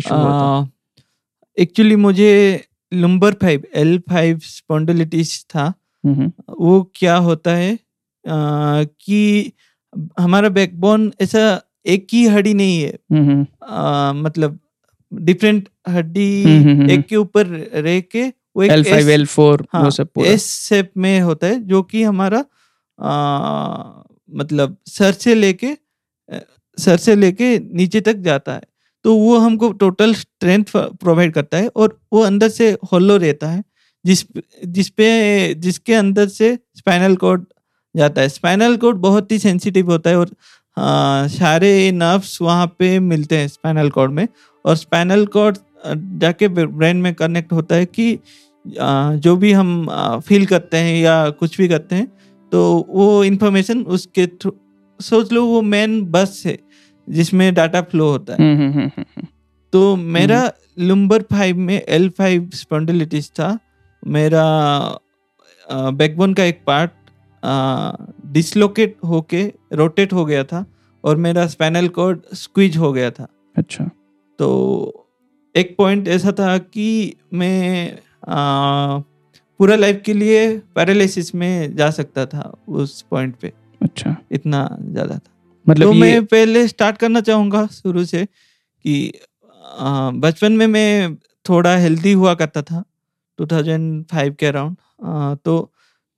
[1.60, 5.74] actually uh, मुझे lumbar five L five spondylitis था।
[6.50, 7.80] वो क्या होता है?
[8.28, 9.52] कि
[10.20, 14.60] हमारा बैकबोन ऐसा एक ही हड्डी नहीं है। हम्म अ, मतलब
[15.14, 17.48] डिफरेंट हड्डी हम्म, हम्म, एक के ऊपर
[17.82, 18.24] रह के
[18.56, 21.48] वो एक L five S- L four हाँ, वो सब पूरा। एस शेप में होता
[21.48, 22.40] है जो कि हमारा
[23.00, 24.04] अ,
[24.36, 25.74] मतलब सर से लेके
[26.78, 28.62] सर से लेके नीचे तक जाता है।
[29.04, 33.64] तो वो हमको टोटल स्ट्रेंथ प्रोवाइड करता है और वो अंदर से होलो रहता है
[34.06, 34.24] जिस
[34.66, 37.44] जिसपे जिसके अंदर से स्पाइनल कॉर्ड
[37.96, 40.30] जाता है। स्पाइनल कोड बहुत ही सेंसिटिव होता है और
[40.78, 44.28] अ, सारे नर्व्स वहाँ पे मिलते हैं स्पाइनल कॉर्ड में।
[44.66, 45.58] और स्पाइनल कॉर्ड
[46.20, 48.20] जाके ब्रेन में कनेक्ट होता है कि अ,
[49.16, 49.88] जो भी हम
[50.28, 52.08] फील करते हैं या कुछ भी करते हैं
[52.52, 54.56] तो वो इन्फॉर्मेशन उसके थ्रू
[55.00, 56.58] सोच लो वो मेन बस है
[57.08, 59.28] जिसमें डाटा फ्लो होता है। हम्म हम्म, हम्म
[59.74, 63.58] तो मेरा लुम्बर फाइव में एल फाइव स्पॉन्डिलिटिस था।
[64.04, 64.44] मेरा
[65.68, 66.92] बैकबोन का एक पार्ट
[68.34, 70.66] डिसलोकेट होके रोटेट हो गया था
[71.04, 73.90] और मेरा स्पाइनल कॉर्ड स्क्वीज हो गया था। अच्छा।
[74.40, 75.10] तो
[75.56, 79.00] एक पॉइंट ऐसा था कि मैं आ,
[79.60, 83.52] पूरा लाइफ के लिए पैरालिसिस में जा सकता था उस पॉइंट पे।
[83.82, 85.32] अच्छा। इतना ज़्यादा था।
[85.68, 89.12] मतलब तो ये मैं पहले स्टार्ट करना चाहूँगा शुरू से कि
[90.16, 92.84] बचपन में मैं थोड़ा हेल्दी हुआ करता था
[93.40, 94.76] 2005 के अराउंड
[95.46, 95.72] तो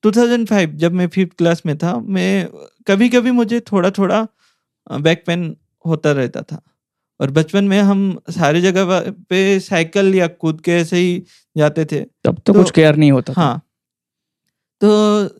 [0.05, 2.47] 2005 जब मैं फिफ्थ क्लास में था मैं
[2.87, 4.27] कभी कभी मुझे थोड़ा थोड़ा
[5.01, 6.61] बैक पेन होता रहता था।
[7.21, 11.23] और बचपन में हम सारी जगह पे साइकिल या कूद के ऐसे ही
[11.57, 13.61] जाते थे। तब तो तो- कुछ केयर नहीं होता हाँ।
[14.81, 14.89] तो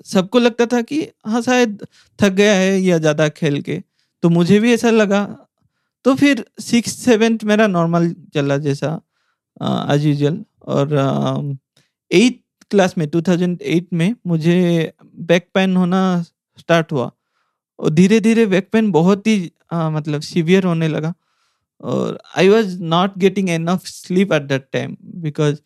[0.06, 1.88] सबको लगता था कि हाँ शायद
[2.22, 3.84] थक गया है या ज़्यादा खेल के।
[4.24, 5.48] तो मुझे भी ऐसा लगा।
[6.06, 9.02] तो फिर सिक्स सेवेंथ मेरा नॉर्मल चला जैसा
[9.92, 10.88] एज यूजल और
[12.72, 14.94] क्लास में 2008 में मुझे
[15.32, 16.02] बैक पेन होना
[16.60, 17.12] स्टार्ट हुआ।
[17.80, 21.14] और धीरे धीरे बैक पेन बहुत ही आ, मतलब सीवियर होने लगा।
[21.82, 25.58] और I was not getting an of sleep at that time because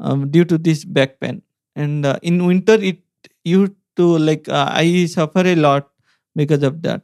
[0.00, 1.40] due to this back pain
[1.76, 3.02] and in winter it
[3.46, 5.86] you to like I suffer a lot
[6.36, 7.02] because of that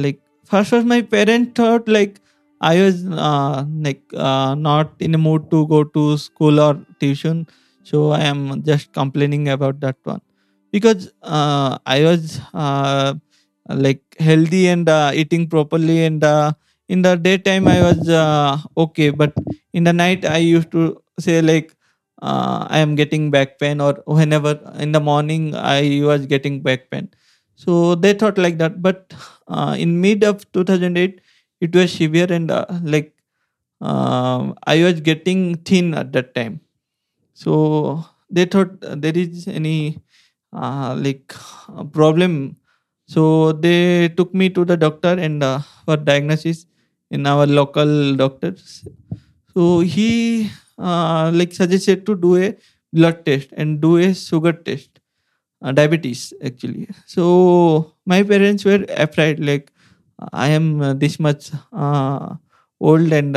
[0.00, 2.14] like first was my parent thought like
[2.60, 4.02] I was like
[4.58, 7.44] not in mood to go to school और tuition
[7.88, 10.20] so I am just complaining about that one
[10.72, 13.14] because uh, I was uh,
[13.68, 16.52] like healthy and uh, eating properly and uh,
[16.88, 19.34] in the daytime I was uh, okay, but
[19.72, 21.74] in the night I used to say like
[22.22, 26.90] uh, I am getting back pain or whenever in the morning I was getting back
[26.90, 27.10] pain.
[27.56, 29.12] So they thought like that, but
[29.78, 31.20] in mid of 2008
[31.60, 32.50] it was severe and
[32.84, 33.14] like
[33.80, 36.60] um I was getting thin at that time.
[37.42, 39.78] So they thought uh, there is any
[40.52, 41.32] uh, like
[41.68, 42.56] uh, problem.
[43.06, 46.66] So they took me to the doctor and uh, for diagnosis
[47.10, 48.84] in our local doctors.
[49.54, 52.56] So he uh, like suggested to do a
[52.92, 55.00] blood test and do a sugar test,
[55.62, 56.88] uh, diabetes actually.
[57.06, 59.72] So my parents were afraid like
[60.32, 62.36] I am this much uh,
[62.80, 63.36] old and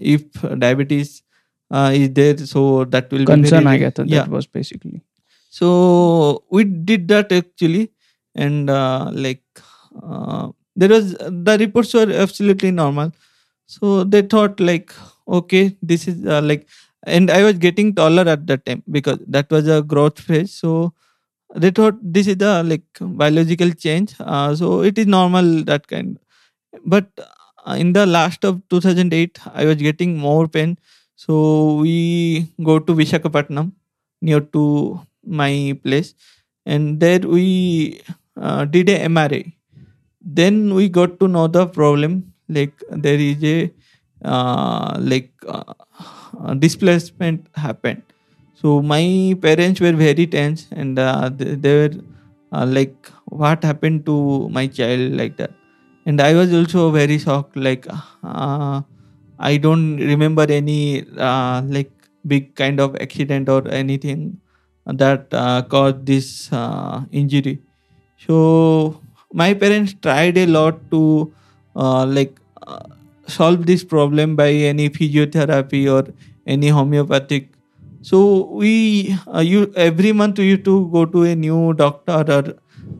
[0.00, 0.22] if
[0.58, 1.22] diabetes
[1.70, 4.08] uh, is there, so that will be Concern, very I get that.
[4.08, 4.22] yeah.
[4.22, 5.02] That was basically.
[5.50, 7.90] So we did that actually,
[8.34, 9.42] and uh, like
[10.02, 13.12] uh, there was the reports were absolutely normal.
[13.66, 14.92] So they thought like,
[15.28, 16.68] okay, this is uh, like,
[17.06, 20.52] and I was getting taller at that time because that was a growth phase.
[20.52, 20.94] So
[21.54, 24.14] they thought this is the like biological change.
[24.20, 26.18] Uh, so it is normal that kind.
[26.84, 27.06] But
[27.66, 30.78] uh, in the last of 2008, I was getting more pain.
[31.24, 31.34] So
[31.84, 31.96] we
[32.62, 33.72] go to Vishakhapatnam
[34.22, 36.14] near to my place.
[36.66, 38.00] And there we
[38.36, 39.42] uh, did a mra
[40.22, 42.32] then we got to know the problem.
[42.48, 43.72] Like there is a
[44.24, 48.02] uh, like uh, displacement happened.
[48.54, 51.94] So my parents were very tense and uh, they, they were
[52.52, 52.94] uh, like
[53.26, 55.52] what happened to my child like that?
[56.06, 57.86] And i was also very shocked like
[58.24, 58.80] uh,
[59.38, 61.92] i don't remember any uh, like
[62.26, 64.38] big kind of accident or anything
[64.86, 67.60] that uh, caused this uh, injury.
[68.16, 71.32] So my parents tried a lot to
[71.76, 72.80] uh, like uh,
[73.26, 76.12] solve this problem by any physiotherapy or
[76.46, 77.52] any homeopathic.
[78.02, 82.54] So we uh, you every month we used to go to a new doctor or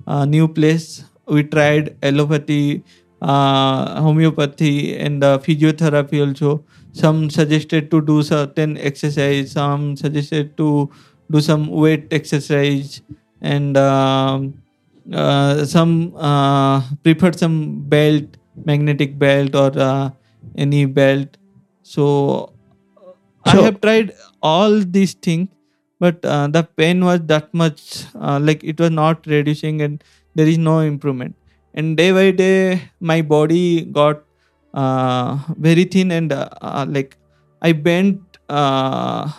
[0.07, 1.05] a new place.
[1.27, 2.85] We tried allopathy
[3.21, 6.65] uh, homeopathy and uh, physiotherapy also.
[6.93, 10.91] Some suggested to do certain exercise some suggested to
[11.31, 13.03] do some weight exercise
[13.41, 14.55] and um,
[15.13, 18.25] uh, some uh, preferred some belt
[18.65, 20.11] magnetic belt or uh,
[20.57, 21.37] any belt.
[21.83, 22.53] So
[23.47, 24.13] i have tried
[24.51, 25.49] all these things
[26.05, 30.05] but uh, the pain was that much uh, like it was not reducing and
[30.35, 31.35] there is no improvement
[31.75, 34.23] and day by day my body got
[34.75, 37.17] uh, very thin and uh, uh, like
[37.63, 39.31] i bent uh,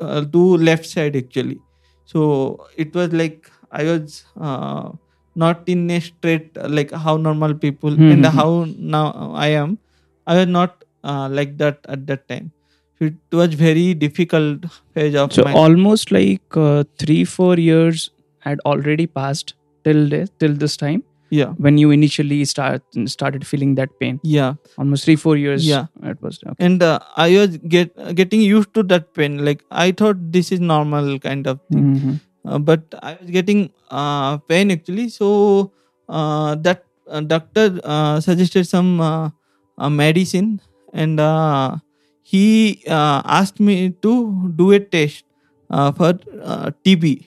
[0.00, 1.60] uh, to left side actually.
[2.04, 4.90] So it was like i was uh,
[5.34, 8.32] not in a straight like how normal people and Mhm.
[8.38, 8.50] how
[8.96, 9.78] now i am.
[10.26, 12.52] I was not uh, like that at that time.
[13.00, 18.58] It was very difficult phase of So my almost like uh, three, four years had
[18.64, 23.90] already passed till this, till this time yeah when you initially start started feeling that
[24.00, 24.20] pain.
[24.22, 25.66] yeah Almost three, four years.
[25.66, 25.86] Yeah.
[26.02, 26.64] it was okay.
[26.64, 30.60] and uh, i was get getting used to that pain like i thought this is
[30.60, 32.20] normal kind of thing Mhm.
[32.46, 35.08] uh, but I was getting uh, pain actually.
[35.08, 35.72] So
[36.08, 39.30] uh, that uh, doctor uh, suggested some uh,
[39.78, 40.60] uh, medicine,
[40.92, 41.76] and uh,
[42.22, 44.12] he uh, asked me to
[44.60, 45.24] do a test
[45.70, 47.26] uh, for uh, TB,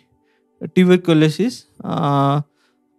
[0.75, 1.65] tuberculosis.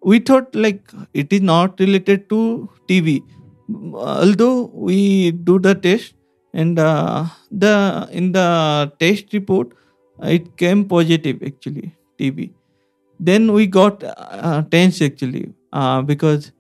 [0.03, 3.23] We thought like it is not related to TB,
[3.95, 6.15] although we do the test,
[6.55, 9.73] and uh, the in the test report
[10.23, 12.53] it came positive actually TB.
[13.19, 16.53] Then we got uh, tense actually uh, because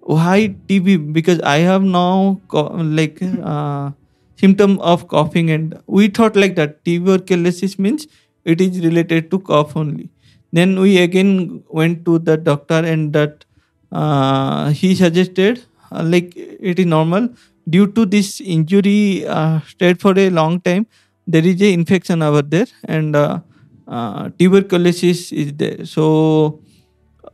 [0.00, 0.96] why TB?
[0.96, 2.68] Because I have now co-
[3.00, 3.90] like uh,
[4.38, 8.06] symptom of coughing, and we thought like that tuberculosis means
[8.44, 10.10] it is related to cough only.
[10.56, 13.44] Then we again went to the doctor, and that
[13.92, 17.28] uh, he suggested uh, like it is normal
[17.68, 20.86] due to this injury uh, stayed for a long time.
[21.26, 23.40] There is a infection over there, and uh,
[23.88, 25.84] uh, tuberculosis is there.
[25.84, 26.60] So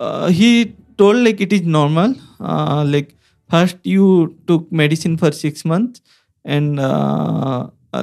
[0.01, 2.15] uh, he told like it is normal.
[2.41, 3.15] Like
[3.51, 6.01] first you took medicine for six months
[6.45, 6.81] and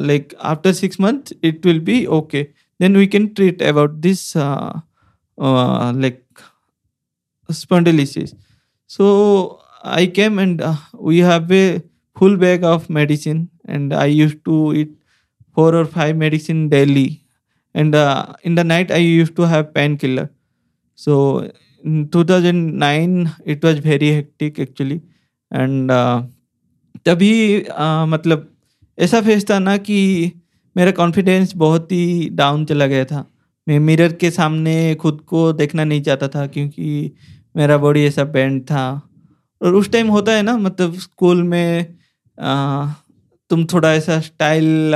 [0.10, 2.44] like after six months it will be okay
[2.80, 4.80] then we can treat about this uh,
[5.40, 6.24] uh, like
[7.50, 8.34] spondylosis
[8.88, 9.06] so
[9.84, 11.82] i came and uh, we have a
[12.16, 14.92] full bag of medicine and i used to eat
[15.56, 17.24] four or five medicine daily
[17.74, 20.30] and uh, in the night i used to have painkiller
[20.96, 21.50] so
[21.84, 25.02] in 2009 it was very hectic actually
[25.52, 26.22] and uh,
[27.06, 28.50] तभी uh, मतलब
[29.00, 30.00] ऐसा face था ना कि
[30.78, 33.26] मेरा confidence बहुत ही down चला गया था
[33.70, 37.12] मैं मिरर के सामने खुद को देखना नहीं चाहता था क्योंकि
[37.58, 39.02] मेरा बॉडी ऐसा बैंड था।
[39.62, 41.96] और उस टाइम होता है ना मतलब स्कूल में
[42.40, 42.86] आ,
[43.50, 44.96] तुम थोड़ा ऐसा स्टाइल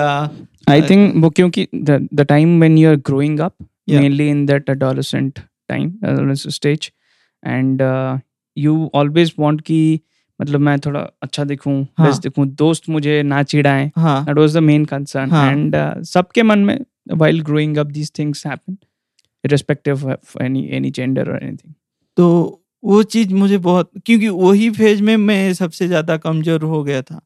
[0.69, 1.67] आई थिंक वो क्योंकि
[2.13, 3.55] the time when you are growing up
[3.89, 5.93] mainly in that adolescent time
[6.33, 6.91] stage
[7.45, 7.81] and
[8.57, 9.99] you always want कि
[10.41, 12.19] मतलब मैं थोड़ा अच्छा दिखूं हाँ.
[12.19, 14.57] दिखूं दोस्त मुझे ना चिढ़ाएँ हाँ। दैट वाज
[15.17, 18.77] हाँ। uh, सबके मन में while growing up these things happen,
[19.43, 21.75] irrespective of any any gender or anything.
[22.17, 27.01] तो वो चीज़ मुझे बहुत क्योंकि वही फ़ेज़ में मैं सबसे ज़्यादा कमज़ोर हो गया
[27.01, 27.21] था।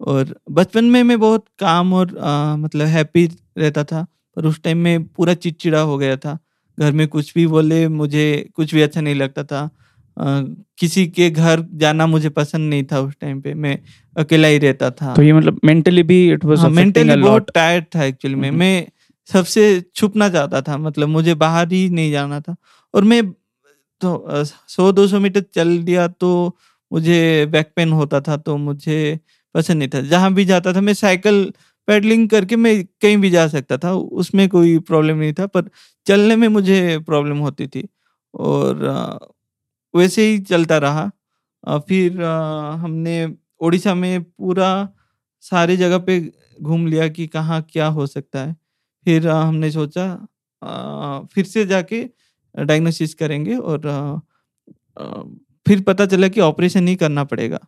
[0.00, 3.26] और बचपन में मैं बहुत काम और आ, मतलब हैप्पी
[3.58, 4.06] रहता था
[4.36, 6.38] पर उस टाइम में पूरा चिड़चिड़ा हो गया था।
[6.78, 9.70] घर में कुछ भी बोले मुझे कुछ भी अच्छा नहीं लगता था।
[10.16, 10.40] आ,
[10.78, 13.78] किसी के घर जाना मुझे पसंद नहीं था उस टाइम पे मैं
[14.16, 17.84] अकेला ही रहता था। तो ये मतलब mentally भी it was हाँ, मेंटली बहुत टायर्ड
[17.94, 18.88] था एक्चुअली में। हम्म। मैं
[19.28, 19.64] सबसे
[19.96, 22.54] छुपना चाहता था मतलब मुझे बाहर ही नहीं जाना था।
[22.94, 23.22] और मैं
[24.00, 26.30] तो सौ दो सौ मीटर चल लिया तो
[26.92, 29.18] मुझे बैक पेन होता था तो मुझे
[29.54, 31.44] पसंद नहीं था। जहाँ भी जाता था मैं साइकिल
[31.88, 35.68] पैडलिंग करके मैं कहीं भी जा सकता था, उसमें कोई प्रॉब्लम नहीं था, पर
[36.06, 37.86] चलने में मुझे प्रॉब्लम होती थी।
[38.34, 38.84] और
[39.94, 41.10] वैसे ही चलता रहा।
[41.88, 43.26] फिर हमने
[43.60, 44.70] उड़ीसा में पूरा
[45.44, 46.20] सारी जगह पे
[46.62, 48.56] घूम लिया कि कहाँ क्या हो सकता है।
[49.06, 50.06] फिर हमने सोचा
[51.34, 52.02] फिर से जाके
[52.54, 53.80] डायग्नोसिस करेंगे और
[55.66, 57.58] फिर पता चला कि ऑपरेशन ही करना पड़ेगा।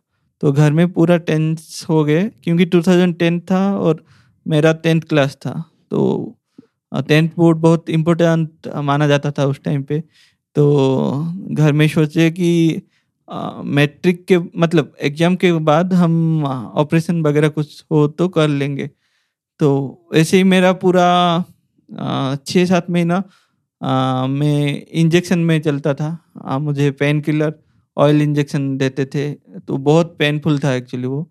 [0.43, 4.03] तो घर में पूरा टेंस हो गए, क्योंकि 2010 था और
[4.45, 6.35] मेरा टेंथ क्लास था। तो
[6.91, 9.99] टेंथ बोर्ड बहुत इम्पोर्टेंट माना जाता था उस टाइम पे।
[10.55, 10.65] तो
[11.51, 12.81] घर में सोचे कि
[13.67, 18.89] मैट्रिक के मतलब एग्ज़ाम के बाद हम ऑपरेशन वगैरह कुछ हो तो कर लेंगे।
[19.59, 19.69] तो
[20.15, 21.07] ऐसे ही मेरा पूरा
[22.47, 23.23] छः सात महीना
[24.29, 27.53] मैं इंजेक्शन में चलता था। अ, मुझे पेन किलर
[27.97, 31.21] ऑयल इंजेक्शन देते थे। तो बहुत पेनफुल था एक्चुअली वो।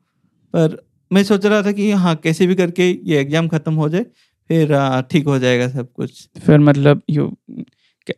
[0.54, 0.76] पर
[1.10, 4.04] मैं सोच रहा था कि हाँ कैसे भी करके ये एग्ज़ाम ख़त्म हो जाए
[4.50, 4.74] फिर
[5.10, 7.30] ठीक हो जाएगा सब कुछ। फिर मतलब यू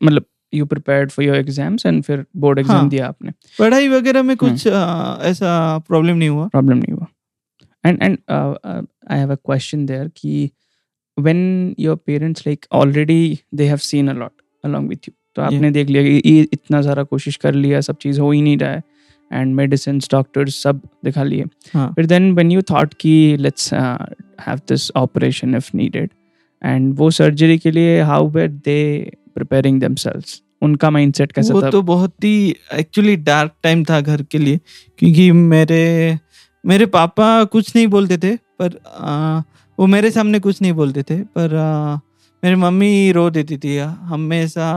[0.02, 3.30] मतलब you prepared for your exams and फिर बोर्ड एग्ज़ाम हाँ। दिया आपने.
[3.58, 7.06] पढ़ाई वगैरह में कुछ अ, ऐसा प्रॉब्लम नहीं हुआ। प्रॉब्लम नहीं हुआ।
[7.88, 8.18] And and
[9.10, 10.50] I have a question there कि
[11.18, 14.32] when your parents like already they have seen a lot
[14.64, 17.96] along with you तो आपने देख लिया कि ये इतना सारा कोशिश कर लिया सब
[17.96, 18.82] चीज़ हो ही नहीं रहा है
[19.32, 21.44] एंड मेडिसिन डॉक्टर्स सब दिखा लिए।
[21.76, 26.10] फिर देन व्हेन यू थॉट कि let's have this operation if needed
[26.64, 31.70] and वो सर्जरी के लिए how were they preparing themselves उनका माइंडसेट कैसा वो था?
[31.70, 34.60] तो बहुत ही एक्चुअली डार्क टाइम था घर के लिए
[34.98, 36.14] क्योंकि मेरे
[36.68, 39.40] मेरे पापा कुछ नहीं बोलते थे पर आ,
[39.78, 41.96] वो मेरे सामने कुछ नहीं बोलते थे पर आ,
[42.42, 44.70] मेरी मम्मी रो देती थी। हमेशा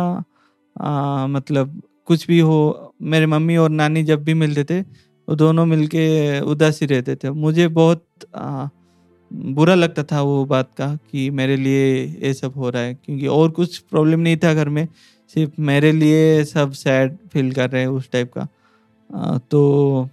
[1.30, 2.60] मतलब कुछ भी हो
[3.01, 6.06] मेरे मम्मी और नानी जब भी मिलते थे वो दोनों मिलके
[6.41, 8.67] उदासी रहते थे। मुझे बहुत आ,
[9.32, 13.27] बुरा लगता था वो बात का कि मेरे लिए ये सब हो रहा है क्योंकि
[13.27, 14.88] और कुछ प्रॉब्लम नहीं था घर में
[15.36, 18.47] सिर्फ़ मेरे लिए सब सैड फील कर रहे हैं उस टाइप का।
[19.10, 20.10] आ, तो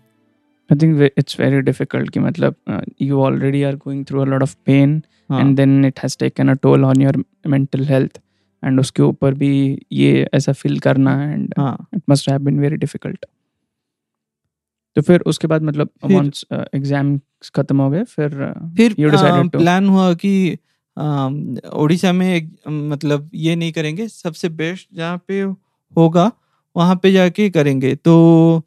[0.71, 4.57] I think it's very difficult कि मतलब you already are going through a lot of
[4.67, 8.21] pain and then it has taken a toll on your mental health
[8.63, 9.51] and उसके ऊपर भी
[9.93, 11.55] ये ऐसा फील करना and
[11.95, 13.27] it must have been very difficult
[14.97, 17.19] तो फिर उसके बाद मतलब वंस एग्ज़ाम
[17.55, 18.31] खत्म हो गए फिर
[18.77, 20.59] फिर यू डिसाइडेड टू प्लान हुआ कि
[20.97, 25.41] um, ओडिशा में मतलब ये नहीं करेंगे सबसे बेस्ट जहाँ पे
[25.97, 26.31] होगा
[26.77, 28.62] वहाँ पे जाके करेंगे। तो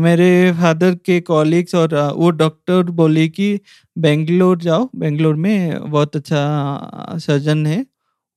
[0.00, 3.58] मेरे फादर के कॉलीग्स और वो डॉक्टर बोले कि,
[3.96, 7.84] बेंगलोर जाओ, बेंगलोर में बहुत अच्छा सर्जन है,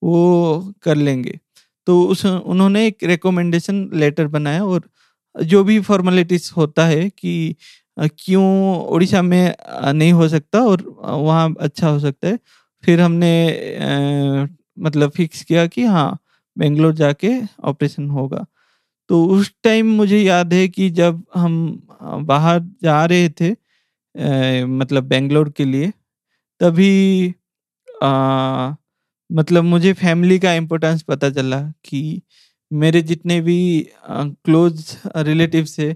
[0.01, 1.39] वो कर लेंगे।
[1.88, 4.89] तो उस, उन्होंने एक रिकमेंडेशन लेटर बनाया और
[5.36, 7.56] जो भी फॉर्मेलिटीज होता है कि
[7.97, 8.45] क्यों
[8.88, 9.53] उड़ीसा में
[9.93, 12.39] नहीं हो सकता और वहाँ अच्छा हो सकता है,
[12.84, 13.32] फिर हमने
[14.78, 16.18] मतलब फिक्स किया कि हाँ
[16.58, 17.30] बेंगलोर जाके
[17.66, 18.45] ऑपरेशन होगा।
[19.10, 21.56] तो उस टाइम मुझे याद है कि जब हम
[22.28, 23.49] बाहर जा रहे थे
[23.95, 25.91] अ, मतलब बेंगलोर के लिए
[26.62, 26.91] तभी
[28.03, 28.76] अ,
[29.30, 32.01] मतलब मुझे फैमिली का इम्पोर्टेंस पता चला कि
[32.72, 33.58] मेरे जितने भी
[34.10, 35.93] क्लोज रिलेटिव्स थे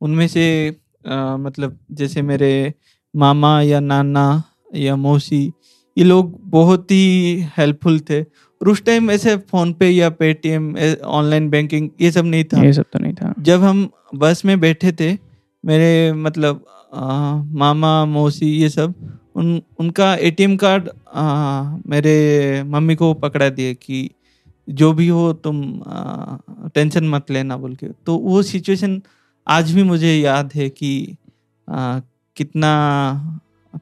[0.00, 0.46] उनमें से
[1.04, 2.52] अ, मतलब जैसे मेरे
[3.14, 4.26] मामा या नाना
[4.76, 5.44] या मौसी
[5.96, 8.22] ये लोग बहुत ही हेल्पफुल थे।
[8.62, 12.72] और उस टाइम ऐसे फ़ोन पे या पेटीएम ऑनलाइन बैंकिंग ये सब नहीं था। ये
[12.72, 15.18] सब तो नहीं था। जब हम बस में बैठे थे
[15.64, 17.00] मेरे मतलब अ,
[17.52, 18.94] मामा मौसी ये सब
[19.36, 21.22] उन उनका एटीएम कार्ड अ,
[21.86, 24.10] मेरे मम्मी को पकड़ा दिए कि
[24.68, 26.38] जो भी हो तुम अ,
[26.74, 29.02] टेंशन मत लेना बोल के। तो वो सिचुएशन
[29.48, 31.16] आज भी मुझे याद है कि
[31.68, 32.00] अ,
[32.36, 32.72] कितना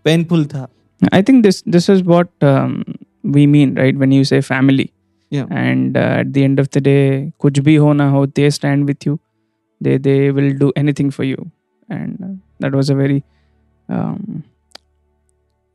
[0.04, 0.68] पेनफुल था।
[1.14, 2.26] I think this this is what
[3.24, 3.96] um, we mean, right?
[3.96, 4.92] When you say family,
[5.30, 5.46] Yeah.
[5.50, 8.88] and uh, at the end of the day, कुछ भी हो ना हो, they stand
[8.92, 9.18] with you.
[9.80, 11.50] They they will do anything for you,
[11.88, 13.22] and uh, that was a very
[13.88, 14.42] um,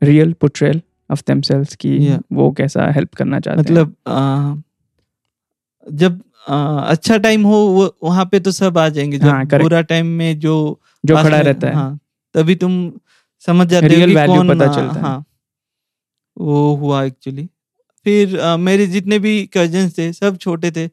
[0.02, 2.20] real portrayal of themselves कि Yeah.
[2.34, 3.80] वो कैसा help करना चाहते हैं.
[3.80, 4.64] मतलब अ,
[5.92, 6.56] जब अ,
[6.90, 9.46] अच्छा टाइम हो वो वहाँ पे तो सब आ जाएँगे जब हाँ.
[9.46, 11.74] बुरा टाइम में जो जो खड़ा रहता है.
[11.76, 12.00] हाँ,
[12.34, 12.92] तभी तुम
[13.46, 15.02] समझ जाते हो Real कि पता चलता है.
[15.02, 15.26] हाँ
[16.38, 17.50] वो हुआ एक्चुअली
[18.06, 20.88] फिर अ, मेरे जितने भी कजन्स थे सब छोटे थे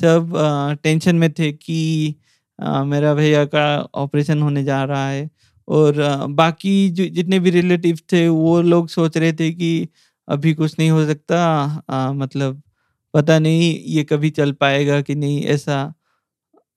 [0.00, 2.14] सब आ, टेंशन में थे कि
[2.58, 5.30] अ, मेरा भैया का ऑपरेशन होने जा रहा है।
[5.68, 9.88] और अ, बाकी जो जितने भी रिलेटिव थे वो लोग सोच रहे थे कि
[10.28, 11.42] अभी कुछ नहीं हो सकता
[11.90, 12.62] अ, मतलब
[13.14, 15.94] पता नहीं ये कभी चल पाएगा कि नहीं ऐसा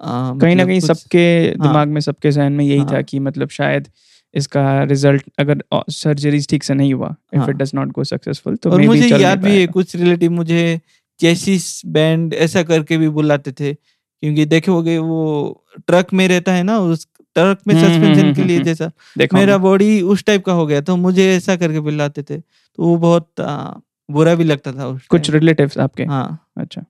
[0.02, 3.20] कहीं ना मतलब कहीं सबके दिमाग में सबके जहन में यही हाँ, था हाँ। कि
[3.20, 3.88] मतलब शायद
[4.34, 7.50] इसका रिज़ल्ट अगर सर्जरीज ठीक से नहीं हुआ if.
[7.50, 10.80] It does not go successful तो और मुझे याद भी है कुछ रिलेटिव मुझे
[11.20, 16.80] चेसिस बैंड ऐसा करके भी बुलाते थे क्योंकि देखोगे वो ट्रक में रहता है ना
[16.80, 18.92] उस ट्रक में हम्म, हम्म, सस्पेंशन के हम्म, लिए हम्म, जैसा
[19.34, 22.98] मेरा बॉडी उस टाइप का हो गया तो मुझे ऐसा करके बुलाते थे तो वो
[22.98, 23.74] बहुत आ,
[24.12, 26.04] बुरा भी लगता था उस कुछ रिलेटिव्स आपके?
[26.04, 26.86] हाँ। अच्छा।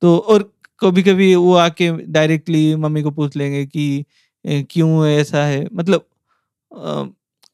[0.00, 4.04] तो और कभी कभी वो आके डायरेक्टली मम्मी को पूछ लेंगे कि
[4.46, 5.66] क्यों ऐसा है?
[5.74, 6.06] मतलब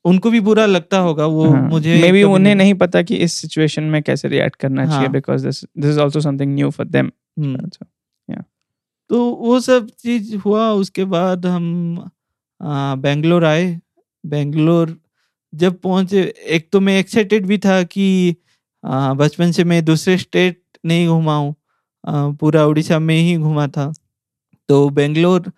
[0.04, 3.32] उनको भी बुरा लगता होगा वो हाँ, मुझे मे बी उन्हें नहीं पता कि इस
[3.32, 6.86] सिचुएशन में कैसे रिएक्ट करना चाहिए हाँ। Because this this is also something new for
[6.86, 7.10] them
[9.10, 12.10] तो वो सब चीज़ हुआ उसके बाद हम
[12.98, 13.80] बेंगलोर आए।
[14.24, 14.96] बेंगलोर
[15.52, 18.36] जब पहुँचे एक तो मैं एक्साइटेड भी था कि
[18.84, 21.54] बचपन से मैं दूसरे स्टेट नहीं घूमा हूँ।
[22.40, 23.92] पूरा उड़ीसा में ही घुमा था।
[24.68, 25.50] तो बेंगलोर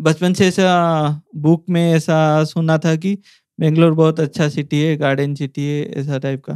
[0.00, 3.16] बचपन से ऐसा बुक में ऐसा सुना था कि
[3.58, 6.54] बेंगलोर बहुत अच्छा सिटी है गार्डन सिटी है, ऐसा टाइप का।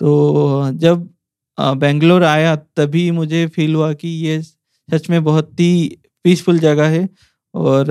[0.00, 1.08] तो जब
[1.58, 7.08] बेंगलोर आया तभी मुझे फील हुआ कि ये सच में बहुत ही पीसफुल जगह है
[7.54, 7.90] और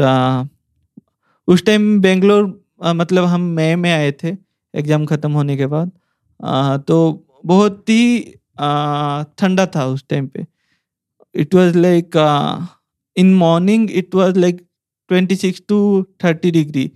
[1.48, 2.46] उस टाइम बेंगलोर
[2.96, 4.36] मतलब हम मई में आए थे
[4.74, 5.92] एग्ज़ाम ख़त्म होने के बाद
[6.88, 6.98] तो
[7.46, 8.22] बहुत ही
[9.40, 10.46] ठंडा था उस टाइम पे।
[11.36, 12.18] It was like
[13.18, 14.60] in morning it was like
[15.10, 16.94] 26 to 30 degree.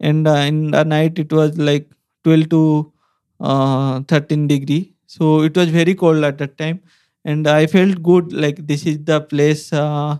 [0.00, 1.90] And uh, in the night it was like
[2.24, 2.92] 12 to
[3.40, 4.94] uh, 13 degree.
[5.06, 6.80] So it was very cold at that time.
[7.24, 10.16] And i felt good like this is the place uh,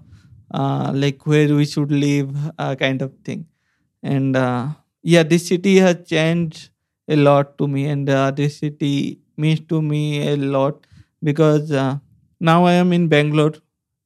[0.52, 3.46] uh like where we should live uh, kind of thing.
[4.02, 4.68] And uh,
[5.02, 6.70] yeah this city has changed
[7.08, 7.86] a lot to me.
[7.86, 10.86] And this city means to me a lot
[11.22, 11.70] because
[12.40, 13.54] now i am in bangalore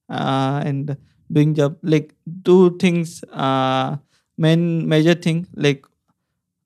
[0.08, 0.96] and
[1.32, 1.76] doing job.
[1.82, 2.14] Like
[2.44, 3.96] two things uh,
[4.38, 5.84] main major thing like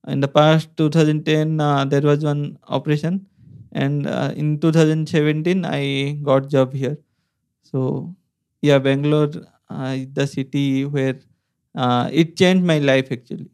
[0.07, 3.25] in the past 2010 uh, there was one operation
[3.71, 6.97] and uh, in 2017 i got job here.
[7.63, 8.15] So
[8.61, 9.31] yeah bangalore
[9.69, 11.19] uh, is the city where
[11.75, 13.49] uh, it changed my life actually.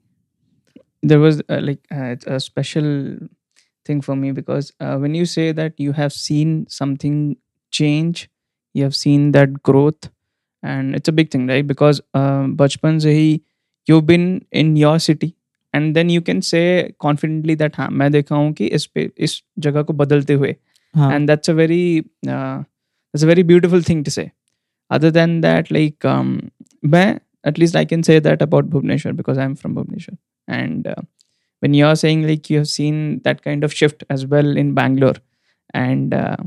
[1.01, 3.17] There was uh, like uh, a special
[3.85, 7.37] thing for me because uh, when you say that you have seen something
[7.71, 8.29] change
[8.73, 10.09] you have seen that growth
[10.63, 13.39] and it's a big thing right because uh, बचपन से ही
[13.89, 15.33] you've been in your city
[15.73, 19.41] and then you can say confidently that हाँ मैं देखा हूँ कि इस पे इस
[19.59, 20.55] जगह को बदलते हुए
[20.95, 22.63] हाँ and that's a very uh,
[23.13, 24.31] that's a very beautiful thing to say
[24.91, 26.39] other than that like um
[26.85, 31.01] मैं at least i can say that about bhubaneswar because i'm from bhubaneswar and uh,
[31.59, 35.15] when you're saying like you have seen that kind of shift as well in bangalore
[35.73, 36.37] and uh,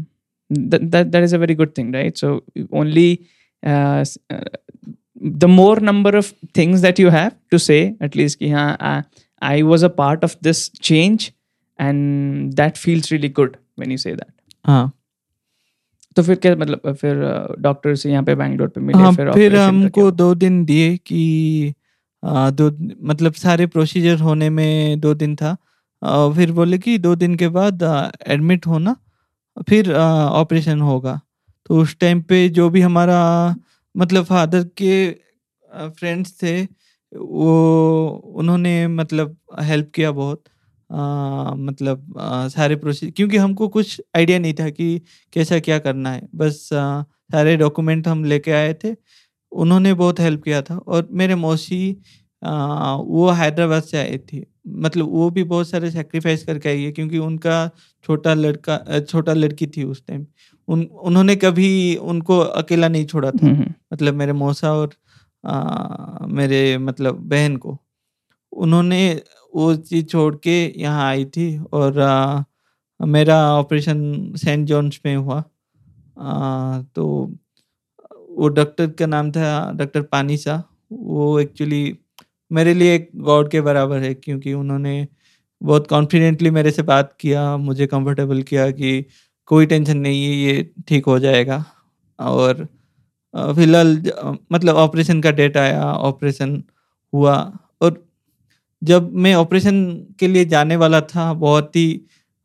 [0.50, 3.08] that, that that is a very good thing right so only
[3.66, 9.04] the more number of things that you have to say at least कि हाँ
[9.42, 11.30] I was a part of this change
[11.80, 14.32] and that feels really good when you say that
[14.64, 14.92] हाँ।
[16.16, 17.16] तो फिर क्या मतलब फिर
[17.60, 21.74] doctor से यहाँ पे बैंगलोर पे मिले हाँ, फिर, फिर हमको दो दिन दिए कि
[22.22, 22.70] दो
[23.08, 25.56] मतलब सारे प्रोसीजर होने में दो दिन था।
[26.02, 27.82] आ, फिर बोले कि दो दिन के बाद
[28.26, 28.96] एडमिट होना
[29.68, 31.20] फिर ऑपरेशन होगा।
[31.66, 33.20] तो उस टाइम पे जो भी हमारा
[33.94, 34.94] मतलब फादर के
[35.90, 36.60] फ्रेंड्स थे
[37.12, 40.42] वो उन्होंने मतलब हेल्प किया बहुत।
[40.90, 45.00] आ, मतलब आ, सारे प्रोसीजर क्योंकि हमको कुछ आइडिया नहीं था कि
[45.32, 47.02] कैसा क्या करना है। बस आ,
[47.32, 48.94] सारे डॉक्यूमेंट हम लेके आए थे।
[49.52, 51.96] उन्होंने बहुत हेल्प किया था और मेरे मौसी
[52.42, 56.92] आ, वो हैदराबाद से आई थी। मतलब वो भी बहुत सारे सेक्रीफाइस करके आई है
[56.92, 57.70] क्योंकि उनका
[58.04, 60.26] छोटा लड़का छोटा लड़की थी उस टाइम
[60.68, 64.90] उन उन्होंने कभी उनको अकेला नहीं छोड़ा था। हम्म, हम्म, मतलब मेरे मौसा और
[65.44, 67.78] आ, मेरे मतलब बहन को।
[68.52, 69.22] उन्होंने
[69.56, 72.42] वो चीज़ छोड़ के यहाँ आई थी और आ,
[73.00, 75.44] मेरा ऑपरेशन सेंट जॉन्स में हुआ।
[76.18, 77.34] आ, तो
[78.30, 81.98] वो डॉक्टर का नाम था डॉक्टर पानीसा। वो एक्चुअली
[82.52, 85.08] मेरे लिए एक गॉड के बराबर है क्योंकि उन्होंने
[85.62, 89.06] बहुत कॉन्फिडेंटली मेरे से बात किया मुझे कंफर्टेबल किया कि
[89.50, 91.64] कोई टेंशन नहीं है, ये ठीक हो जाएगा।
[92.18, 92.66] और
[93.34, 93.96] फ़िलहाल
[94.52, 96.62] मतलब ऑपरेशन का डेट आया, ऑपरेशन
[97.12, 97.36] हुआ।
[97.82, 98.02] और
[98.82, 99.82] जब मैं ऑपरेशन
[100.20, 102.00] के लिए जाने वाला था, बहुत ही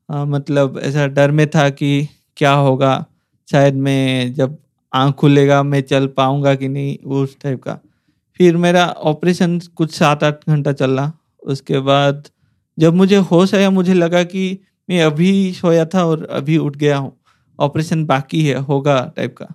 [0.10, 3.06] मतलब ऐसा डर में था कि क्या होगा।
[3.48, 4.58] शायद मैं जब
[4.94, 7.80] आँख खुलेगा, मैं चल पाऊँगा कि नहीं, उस टाइप का।
[8.40, 11.12] फिर मेरा ऑपरेशन कुछ सात आठ घंटा चला।
[11.44, 12.24] उसके बाद
[12.78, 14.60] जब मुझे होश आया, मुझे लगा कि
[14.90, 17.16] मैं अभी सोया था और अभी उठ गया हूँ।
[17.60, 19.48] ऑपरेशन बाकी है होगा टाइप का।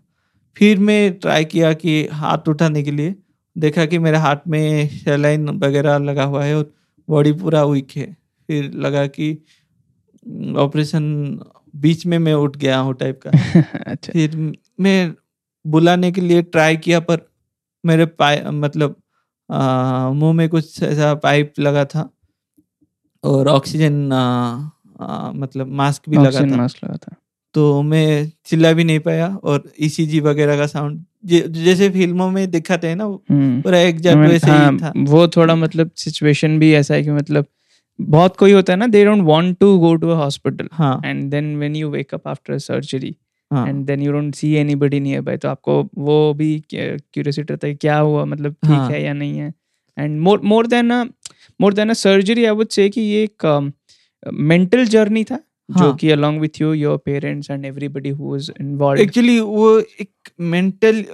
[0.57, 3.15] फिर मैं ट्राई किया कि हाथ उठाने के लिए।
[3.57, 6.73] देखा कि मेरे हाथ में सेलाइन वगैरह लगा हुआ है और
[7.09, 8.07] बॉडी पूरा वीक है।
[8.49, 9.33] फिर लगा कि
[10.59, 11.05] ऑपरेशन
[11.77, 13.31] बीच में मैं उठ गया हूँ टाइप का।
[13.87, 14.37] अच्छा। फिर
[14.81, 15.15] मैं
[15.65, 17.27] बुलाने के लिए ट्राई किया पर
[17.85, 18.97] मेरे पाए मतलब
[20.15, 22.11] मुँह में कुछ ऐसा पाइप लगा था
[23.25, 24.11] और ऑक्सीजन
[25.01, 27.17] आ, मतलब मास्क भी लगा था मास्क लगा था
[27.55, 32.89] तो मैं चिल्ला भी नहीं पाया और ईसीजी वगैरह का साउंड जैसे फ़िल्मों में दिखाते
[32.89, 36.73] हैं ना वो हम्म। पूरा एग्जैक्ट वैसे हाँ, ही था। वो थोड़ा मतलब सिचुएशन भी
[36.75, 37.47] ऐसा है कि मतलब
[38.01, 40.69] बहुत कोई होता है ना they don't want to go to a hospital
[41.05, 43.17] and then when you wake up after surgery
[43.51, 47.99] and then you don't see anybody nearby तो आपको वो भी क्यूरियोसिटी रहता है क्या
[47.99, 49.53] हुआ मतलब ठीक हाँ। है या नहीं है।
[49.99, 50.93] And more more than
[51.61, 53.47] more than a surgery I would say कि ये एक
[54.33, 55.79] मेंटल जर्नी था हाँ.
[55.79, 59.79] जो हाँ। कि along with you your parents and everybody who was involved actually वो
[59.81, 61.05] एक मेंटल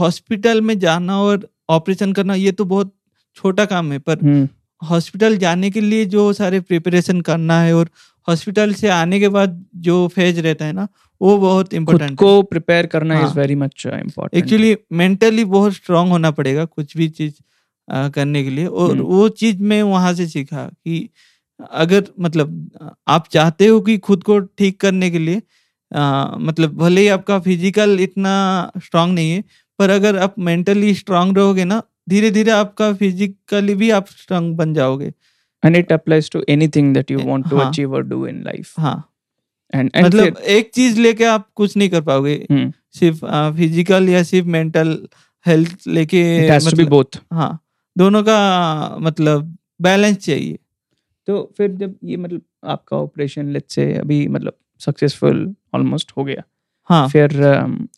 [0.00, 2.94] हॉस्पिटल में जाना और ऑपरेशन करना ये तो बहुत
[3.36, 4.48] छोटा काम है पर हम्म
[4.82, 7.90] हॉस्पिटल जाने के लिए जो सारे प्रिपरेशन करना है और
[8.28, 10.88] हॉस्पिटल से आने के बाद जो फ़ेज़ रहता है ना
[11.20, 16.10] वो बहुत इम्पोर्टेंट को प्रिपेयर करना इज़ हाँ। Very much important actually mentally बहुत स्ट्रांग
[16.10, 17.34] होना पड़ेगा कुछ भी चीज़
[17.88, 21.08] करने के लिए और हम्म। वो चीज़ मैं वहाँ से सीखा कि
[21.70, 22.70] अगर मतलब
[23.08, 25.42] आप चाहते हो कि खुद को ठीक करने के लिए
[25.92, 29.44] अ, मतलब भले ही आपका फ़िज़िकल इतना स्ट्रांग नहीं है
[29.78, 34.74] पर अगर आप मेंटली स्ट्रांग रहोगे ना धीरे धीरे आपका फिजिकली भी आप स्ट्रांग बन
[34.74, 35.12] जाओगे।
[35.62, 38.74] Applies to anything that you Eh, want to हाँ। achieve or do in life.
[38.78, 39.08] हाँ।
[39.74, 43.24] And मतलब एक चीज़ लेके आप कुछ नहीं कर पाओगे। हम्म। सिर्फ़
[43.56, 45.08] फ़िज़िकल या सिर्फ़ मेंटल
[45.46, 47.18] हेल्थ लेके मतलब- both.
[47.32, 47.58] हाँ
[47.98, 50.58] दोनों का मतलब बैलेंस चाहिए।
[51.28, 56.42] तो फिर जब ये मतलब आपका ऑपरेशन लेट्स से अभी मतलब सक्सेसफुल ऑलमोस्ट हो गया
[56.90, 57.32] हाँ। फिर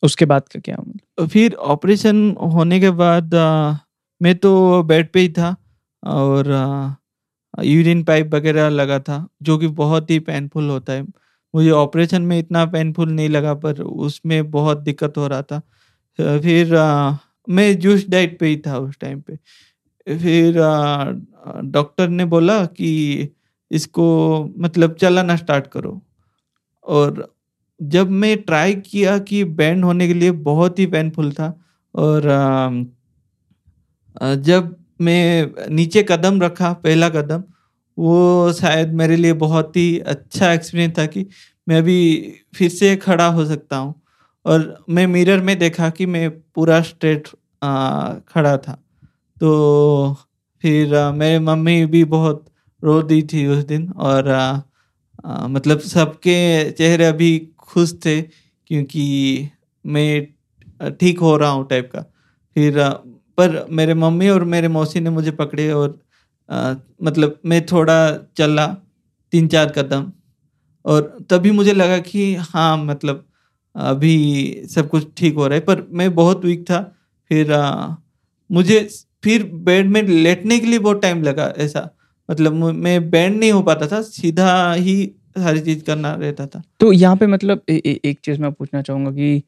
[0.03, 1.29] उसके बाद का क्या मतलब?
[1.29, 3.77] फिर ऑपरेशन होने के बाद आ,
[4.21, 5.55] मैं तो बेड पे ही था
[6.03, 6.51] और
[7.65, 11.03] यूरिन पाइप वगैरह लगा था जो कि बहुत ही पेनफुल होता है।
[11.55, 15.61] मुझे ऑपरेशन में इतना पेनफुल नहीं लगा पर उसमें बहुत दिक्कत हो रहा था।
[16.19, 17.17] फिर आ,
[17.49, 19.37] मैं जूस डाइट पे ही था उस टाइम पे।
[20.07, 20.59] फिर
[21.47, 23.29] डॉक्टर ने बोला कि
[23.71, 24.05] इसको
[24.59, 26.01] मतलब चलाना स्टार्ट करो।
[26.85, 27.33] और
[27.81, 31.49] जब मैं ट्राई किया कि बैंड होने के लिए बहुत ही पेनफुल था
[31.95, 32.23] और
[34.21, 37.43] जब मैं नीचे कदम रखा, पहला कदम,
[37.99, 41.27] वो शायद मेरे लिए बहुत ही अच्छा एक्सपीरियंस था कि
[41.67, 41.99] मैं अभी
[42.55, 43.95] फिर से खड़ा हो सकता हूँ।
[44.47, 47.29] और मैं मिरर में देखा कि मैं पूरा स्ट्रेट
[48.29, 48.73] खड़ा था।
[49.41, 50.17] तो
[50.65, 52.45] फिर मेरी मम्मी भी बहुत
[52.83, 54.63] रो दी थी उस दिन और अ,
[55.25, 56.37] अ, मतलब सबके
[56.73, 59.05] चेहरे अभी खुश थे क्योंकि
[59.85, 62.01] मैं ठीक हो रहा हूँ टाइप का।
[62.57, 62.91] फिर अ,
[63.39, 65.99] पर मेरे मम्मी और मेरे मौसी ने मुझे पकड़े और
[66.49, 67.97] अ, मतलब मैं थोड़ा
[68.39, 68.67] चला
[69.33, 70.13] तीन चार कदम
[70.85, 73.27] और तभी मुझे लगा कि हाँ मतलब
[73.75, 74.15] अभी
[74.71, 76.81] सब कुछ ठीक हो रहा है। पर मैं बहुत वीक था
[77.31, 77.97] फिर आ,
[78.51, 78.81] मुझे
[79.25, 81.89] फिर बेड में लेटने के लिए बहुत टाइम लगा ऐसा।
[82.29, 84.95] मतलब मैं बैंड नहीं हो पाता था सीधा ही
[85.39, 88.83] सारी चीज़ करना रहता था। तो यहाँ पे मतलब ए, ए, एक चीज़ मैं पूछना
[88.83, 89.43] चाहूँगा कि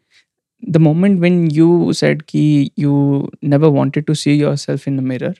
[0.63, 5.35] the moment when you said कि you never wanted to see yourself in the mirror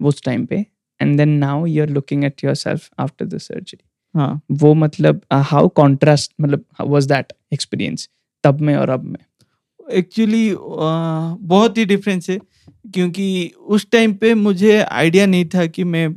[0.00, 0.64] उस टाइम पे
[1.00, 3.84] and then now you are looking at yourself after the surgery
[4.14, 8.08] हाँ। वो मतलब हाउ कॉन्ट्रास्ट मतलब वाज दैट एक्सपीरियंस
[8.44, 9.18] तब में और अब में?
[9.88, 12.38] एक्चुअली बहुत ही डिफरेंस है,
[12.94, 16.08] क्योंकि उस टाइम पे मुझे आइडिया नहीं था कि मैं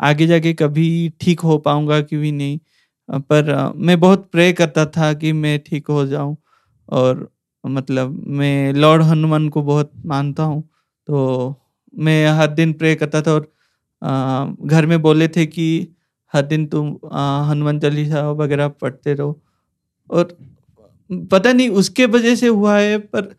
[0.00, 0.88] आगे जाके कभी
[1.20, 2.58] ठीक हो पाऊँगा कि भी नहीं।
[3.08, 6.36] पर मैं बहुत प्रे करता था कि मैं ठीक हो जाऊँ
[6.88, 7.28] और
[7.64, 10.62] मतलब मैं लॉर्ड हनुमान को बहुत मानता हूँ।
[11.08, 11.54] तो
[11.94, 13.50] मैं हर दिन प्रे करता था और
[14.66, 15.66] घर में बोले थे कि
[16.34, 16.88] हर दिन तुम
[17.48, 19.40] हनुमान चालीसा वगैरह पढ़ते रहो।
[20.10, 20.36] और
[21.12, 23.34] पता नहीं उसके वजह से हुआ है पर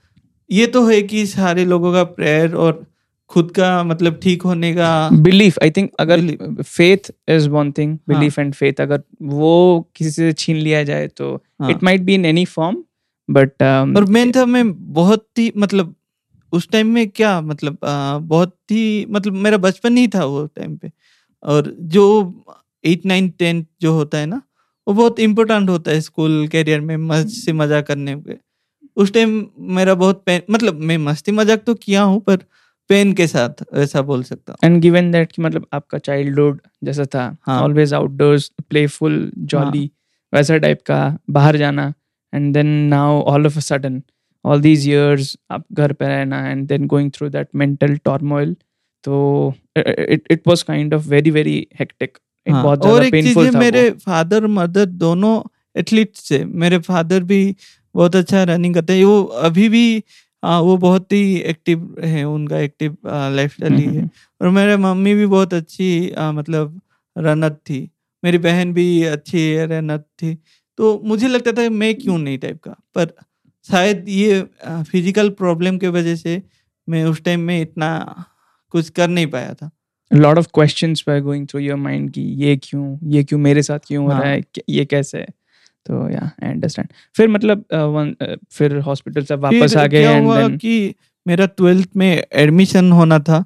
[0.52, 2.88] ये तो है कि सारे लोगों का प्रेयर और
[3.28, 6.22] खुद का मतलब ठीक होने का बिलीफ आई थिंक अगर
[6.62, 7.98] faith is one thing.
[8.08, 12.26] Belief and faith अगर वो किसी से छीन लिया जाए तो। It might be in
[12.26, 12.84] any form
[13.30, 13.64] but
[13.98, 15.96] और मेन था मैं बहुत ही मतलब
[16.54, 20.76] उस टाइम में क्या मतलब आ, बहुत ही मतलब मेरा बचपन ही था वो टाइम
[20.78, 20.92] पे
[21.44, 22.06] और जो
[22.86, 24.42] एट नाइन टेंथ जो होता है ना
[24.88, 28.38] वो बहुत इम्पोर्टेंट होता है स्कूल कैरियर में मस्त से मज़ा करने पे।
[28.98, 32.38] उस टाइम मेरा बहुत पेन मतलब मैं मस्ती मज़ाक तो किया हूँ पर
[32.90, 37.06] पेन के साथ ऐसा बोल सकता हूँ। एंड गिवन दैट कि मतलब आपका चाइल्डहुड जैसा
[37.16, 39.90] था। ऑलवेज आउटडोर्स प्लेफुल जॉली
[40.34, 41.94] वैसा टाइप का बाहर जाना
[42.34, 44.02] and then now all of a sudden
[44.46, 48.56] all these years आप घर पे रहना and then going through that mental turmoil
[49.04, 52.18] तो it it was kind of very very hectic
[52.48, 55.42] हाँ, बहुत और एक चीज़ है मेरे। फादर मदर दोनों
[55.76, 57.56] एथलीट से मेरे फादर भी
[57.96, 60.04] बहुत अच्छा रनिंग करते हैं। वो अभी भी
[60.44, 62.98] आ, वो बहुत ही एक्टिव है उनका एक्टिव
[63.36, 64.10] लाइफ स्टाइल ही है। हम्म,
[64.42, 66.82] और मेरे मम्मी भी बहुत अच्छी आ, मतलब
[67.16, 67.80] रनर थी।
[68.24, 70.34] मेरी बहन भी अच्छी रनर थी।
[70.80, 72.76] तो मुझे लगता था मैं क्यों नहीं टाइप का?
[72.96, 73.14] पर
[73.66, 74.42] शायद ये
[74.92, 76.42] फ़िज़िकल प्रॉब्लम के वजह से
[76.88, 77.90] मैं उस टाइम में इतना
[78.74, 79.70] कुछ कर नहीं पाया था।
[80.14, 83.80] Lot of questions were going through your mind कि ये क्यों ये क्यों मेरे साथ
[83.88, 85.28] क्यों हो हाँ। रहा है ये कैसे है?
[85.86, 90.04] तो या आई अंडरस्टैंड फिर मतलब uh, one, uh, फिर हॉस्पिटल से वापस आ गए
[90.04, 90.94] एंड देन कि
[91.28, 93.44] मेरा ट्वेल्थ में एडमिशन होना था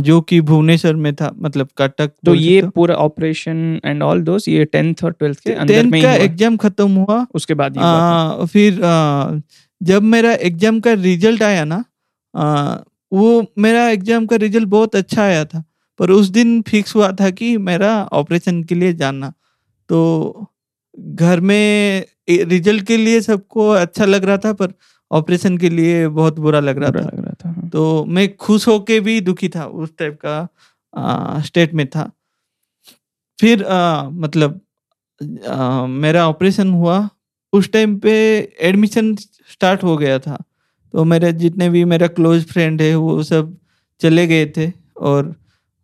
[0.00, 4.64] जो कि भुवनेश्वर में था मतलब कटक तो ये पूरा ऑपरेशन एंड ऑल दोस ये
[4.64, 8.84] टेंथ और ट्वेल्थ के अंदर में का एग्ज़ाम खत्म हुआ। उसके बाद ही आ, फिर
[8.84, 9.40] आ,
[9.82, 11.84] जब मेरा एग्ज़ाम का रिज़ल्ट आया ना
[12.34, 12.76] आ,
[13.12, 15.62] वो मेरा एग्ज़ाम का रिज़ल्ट बहुत अच्छा आया था।
[16.00, 19.32] पर उस दिन फिक्स हुआ था कि मेरा ऑपरेशन के लिए जाना।
[19.88, 20.46] तो
[20.98, 24.72] घर में रिज़ल्ट के लिए सबको अच्छा लग रहा था पर
[25.10, 28.36] ऑपरेशन के लिए बहुत बुरा लग रहा बुरा था। लग रहा था हाँ। तो मैं
[28.36, 32.10] खुश होके भी दुखी था उस टाइप का स्टेट में था।
[33.38, 34.60] फिर आ, मतलब
[35.48, 37.08] आ, मेरा ऑपरेशन हुआ।
[37.52, 38.12] उस टाइम पे
[38.60, 39.14] एडमिशन
[39.52, 40.38] स्टार्ट हो गया था।
[40.94, 43.56] तो मेरे जितने भी मेरा क्लोज फ्रेंड है वो सब
[44.00, 45.34] चले गए थे और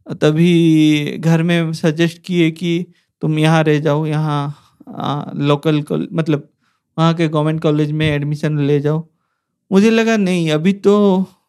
[0.07, 2.87] तभी घर में सजेस्ट किए कि
[3.23, 6.49] तुम यहाँ रह जाओ यहाँ लोकल मतलब
[6.97, 9.07] वहाँ के गवर्नमेंट कॉलेज में एडमिशन ले जाओ।
[9.71, 10.95] मुझे लगा नहीं अभी तो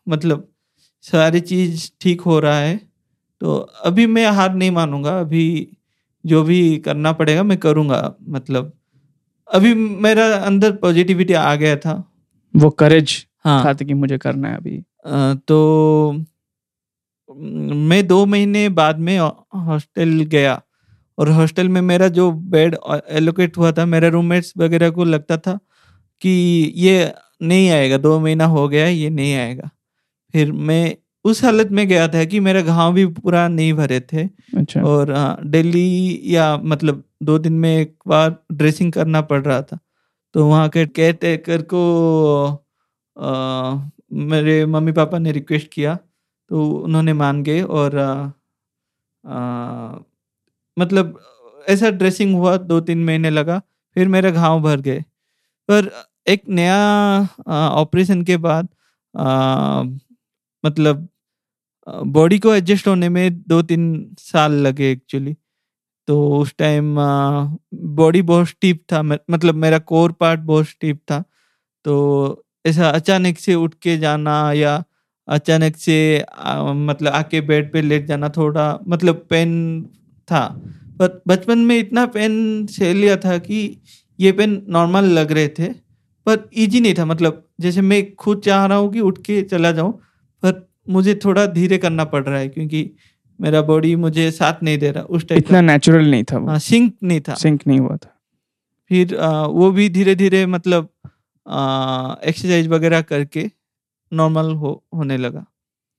[0.10, 0.48] मतलब
[1.06, 2.76] सारी चीज़ ठीक हो रहा है
[3.42, 3.56] तो
[3.86, 5.46] अभी मैं हार नहीं मानूँगा अभी
[6.26, 8.72] जो भी करना पड़ेगा मैं करूँगा। मतलब
[9.48, 11.94] अभी मेरा अंदर पॉजिटिविटी आ गया था।
[12.54, 16.26] वो करेज हाँ। था कि मुझे करना है अभी। अ, तो
[17.38, 20.62] म, दो महीने बाद में हॉस्टल गया
[21.18, 22.78] और हॉस्टल में मेरा जो बेड
[23.12, 25.60] एलोकेट हुआ था मेरे रूममेट्स वगैरह को लगता था
[26.22, 26.30] कि
[26.78, 27.14] ये
[27.44, 29.70] नहीं आएगा दो महीना हो गया ये नहीं आएगा।
[30.34, 34.24] फिर मैं उस हालत में गया था कि मेरा घाव भी पूरा नहीं भरे थे
[34.58, 39.62] अच्छा। और हाँ, डेली या मतलब दो दिन में एक बार ड्रेसिंग करना पड़ रहा
[39.62, 39.80] था।
[40.36, 41.84] तो वहाँ के केयर टेकर को
[43.18, 45.98] अ, मेरे मम्मी पापा ने रिक्वेस्ट किया
[46.52, 48.32] तो उन्होंने मान गए और अ,
[49.24, 50.06] अ,
[50.78, 51.20] मतलब
[51.68, 53.62] ऐसा ड्रेसिंग हुआ दो तीन महीने लगा
[53.96, 55.02] फिर मेरे घाव भर गए।
[55.70, 55.92] पर
[56.28, 56.78] एक नया
[57.76, 58.70] ऑपरेशन के बाद
[59.14, 59.84] अ,
[60.64, 61.08] मतलब
[62.10, 63.84] बॉडी को एडजस्ट होने में दो तीन
[64.22, 65.36] साल लगे एक्चुअली
[66.08, 66.96] तो उस टाइम
[67.98, 71.24] बॉडी बहुत स्टीप था मतलब मेरा कोर पार्ट बहुत स्टीप था।
[71.86, 71.96] तो
[72.66, 74.78] ऐसा अचानक से उठ के जाना या
[75.28, 79.52] अचानक से आ, मतलब आके बेड पे लेट जाना थोड़ा मतलब पेन
[80.28, 80.46] था।
[81.00, 83.60] पर बचपन में इतना पेन सह लिया था कि
[84.20, 85.68] ये पेन नॉर्मल लग रहे थे
[86.28, 89.72] पर इजी नहीं था। मतलब जैसे मैं खुद चाह रहा हूँ कि उठ के चला
[89.72, 89.92] जाऊँ
[90.44, 92.90] पर मुझे थोड़ा धीरे करना पड़ रहा है क्योंकि
[93.40, 96.94] मेरा बॉडी मुझे साथ नहीं दे रहा उस टाइप इतना नेचुरल नहीं था हाँ सिंक
[97.04, 98.14] नहीं था। सिंक नहीं हुआ था।
[98.90, 100.90] फिर आ, वो भी धीरे धीरे मतलब
[102.28, 103.50] एक्सरसाइज वगैरह करके
[104.12, 105.46] नॉर्मल हो होने लगा।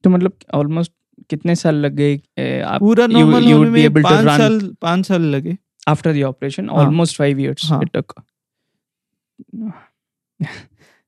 [0.04, 0.92] तो मतलब ऑलमोस्ट
[1.30, 5.56] कितने साल लग गए पूरा नॉर्मल साल पाँच साल लगे।
[5.88, 8.12] After the operation almost five years it took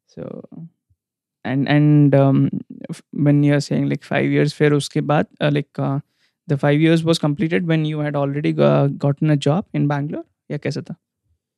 [0.08, 0.66] so
[1.44, 6.00] and and when you are saying like five years फिर उसके बाद like
[6.48, 10.58] the five years was completed when you had already gotten a job in Bangalore या
[10.58, 10.94] कैसा था?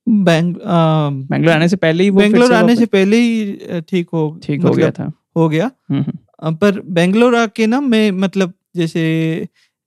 [0.07, 4.63] Bangalore um, आने से पहले ही बैंगलोर आने से पहले ही uh, ठीक हो ठीक
[4.63, 9.03] हो गया मतलब था। हो गया। हम्म, हम्म। पर बेंगलोर आके ना मैं मतलब जैसे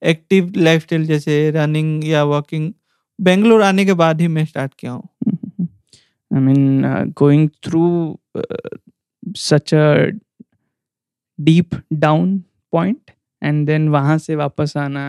[0.02, 2.72] एक्टिव लाइफस्टाइल जैसे रनिंग या वॉकिंग
[3.20, 5.68] बेंगलोर आने के बाद ही मैं स्टार्ट किया हूँ।
[6.32, 6.82] I mean
[7.18, 7.86] going through
[9.38, 9.96] such a
[11.40, 12.38] deep down
[12.74, 15.06] point and then वहाँ से वापस आना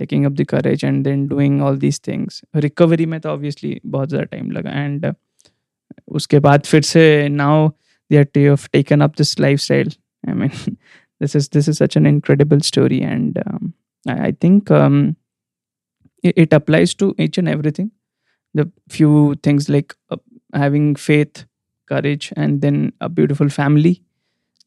[0.00, 4.08] taking up the courage and then doing all these things recovery में तो ऑब्वियसली बहुत
[4.08, 5.12] ज़्यादा टाइम लगा। एंड
[6.08, 7.72] उसके बाद फिर से नाव.
[8.10, 9.92] That you have taken up this lifestyle
[10.26, 10.76] I mean
[11.20, 13.74] this is this is such an incredible story and um,
[14.06, 15.16] I, I think um,
[16.24, 17.90] it, it applies to each and everything
[18.54, 20.16] the few things like uh,
[20.54, 21.44] having faith
[21.86, 24.00] courage and then a beautiful family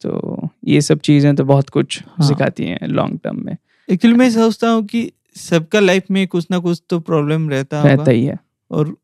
[0.02, 3.56] तो ये सब चीज़ें तो बहुत कुछ हाँ। सिखाती हैं लॉन्ग टर्म में
[3.88, 8.00] एक्चुअली मैं सोचता हूँ कि सबका लाइफ में कुछ ना कुछ तो प्रॉब्लम रहता रहता
[8.00, 8.38] होगा ही है
[8.70, 8.96] और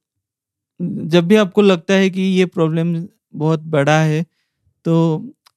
[0.83, 2.95] जब भी आपको लगता है कि ये प्रॉब्लम
[3.35, 4.25] बहुत बड़ा है
[4.85, 4.95] तो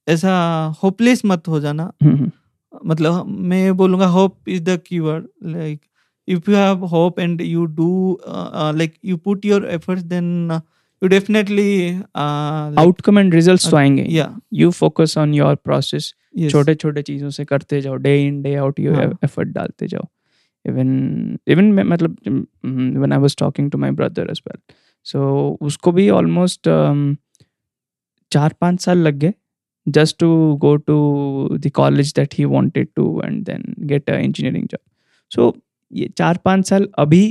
[0.07, 0.33] ऐसा
[0.83, 2.31] होपलेस मत हो जाना। हम्म, हम्म,
[2.85, 5.81] मतलब मैं बोलूँगा hope is the keyword like
[6.27, 11.89] if you have hope and you do like you put your efforts then you definitely
[12.15, 16.51] outcome and results तो आएँगे। या you focus on your process yes.
[16.51, 18.93] छोटे छोटे चीज़ों से करते जाओ। Day in day out you.
[19.23, 20.07] Effort डालते जाओ।
[20.65, 22.17] इवन इवन मतलब
[22.65, 24.59] when I was talking to my brother as well
[25.07, 26.69] so उसको भी ऑलमोस्ट
[28.33, 29.33] चार पाँच साल लग गए
[29.87, 30.29] just to
[30.61, 30.97] go to
[31.57, 34.79] the college that he wanted to and then get a engineering job
[35.31, 35.53] so
[35.91, 37.23] ये चार पाँच साल अभी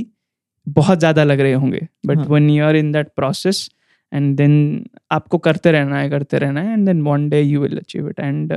[0.67, 3.69] बहुत ज़्यादा लग रहे होंगे but when you are in that process
[4.11, 4.53] and then
[5.11, 8.19] आपको करते रहना है करते रहना है and then one day you will achieve it
[8.19, 8.53] and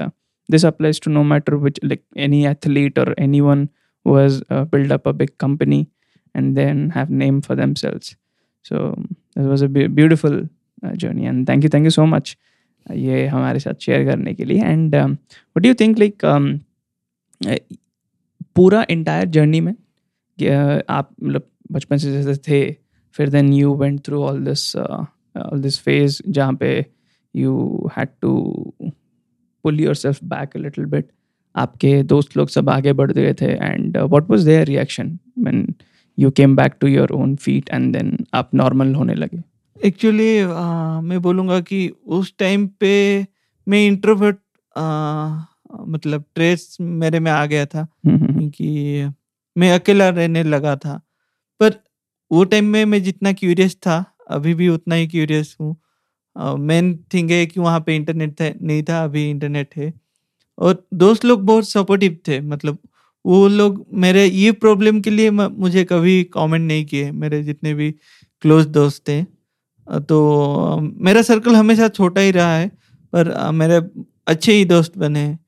[0.49, 3.69] this applies to no matter which like any athlete or anyone
[4.07, 5.87] who's build up a big company
[6.35, 8.17] and then have name for themselves
[8.65, 10.49] so this was a beautiful
[10.85, 12.37] uh, and thank you thank you so much
[12.87, 14.63] ये हमारे साथ share करने के लिए.
[14.63, 16.25] And what do think like
[18.57, 22.77] पूरा entire journey में uh, आप मतलब बचपन से जैसे थे
[23.17, 26.85] फिर then you went through all this all this phase जहाँ पे
[27.35, 28.33] you had to
[29.65, 31.09] pull yourself back little bit
[31.55, 33.47] आपके दोस्त लोग सब आगे बढ़ गए थे.
[33.47, 35.75] And what was their reaction when
[36.19, 39.43] you came back to your own feet and then आप नॉर्मल होने लगे?
[39.85, 40.45] एक्चुअली
[41.09, 42.93] मैं बोलूँगा कि उस टाइम पे
[43.67, 44.37] मैं इंट्रोवर्ट
[45.89, 49.11] मतलब ट्रेस मेरे में आ गया था हम्म, हम्म, क्योंकि
[49.57, 51.01] मैं अकेला रहने लगा था।
[51.61, 51.75] पर
[52.31, 55.77] वो टाइम में मैं जितना क्यूरियस था अभी भी उतना ही क्यूरियस हूँ।
[56.61, 59.93] मेन थिंग है कि वहाँ पे इंटरनेट था नहीं था अभी इंटरनेट है।
[60.59, 62.79] और दोस्त लोग बहुत सपोर्टिव थे मतलब
[63.25, 67.91] वो लोग मेरे ये प्रॉब्लम के लिए मुझे कभी कमेंट नहीं किए। मेरे जितने भी
[68.45, 69.23] क्लोज दोस्त थे।
[70.09, 72.69] तो मेरा सर्कल हमेशा छोटा ही रहा है
[73.13, 73.81] पर मेरे
[74.27, 75.39] अच्छे ही दोस्त बने हैं।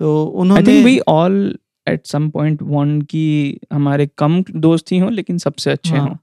[0.00, 5.38] तो उन्होंने we all at some point one की हमारे कम दोस्त ही हों लेकिन
[5.38, 6.16] सबसे अच्छे हाँ, हों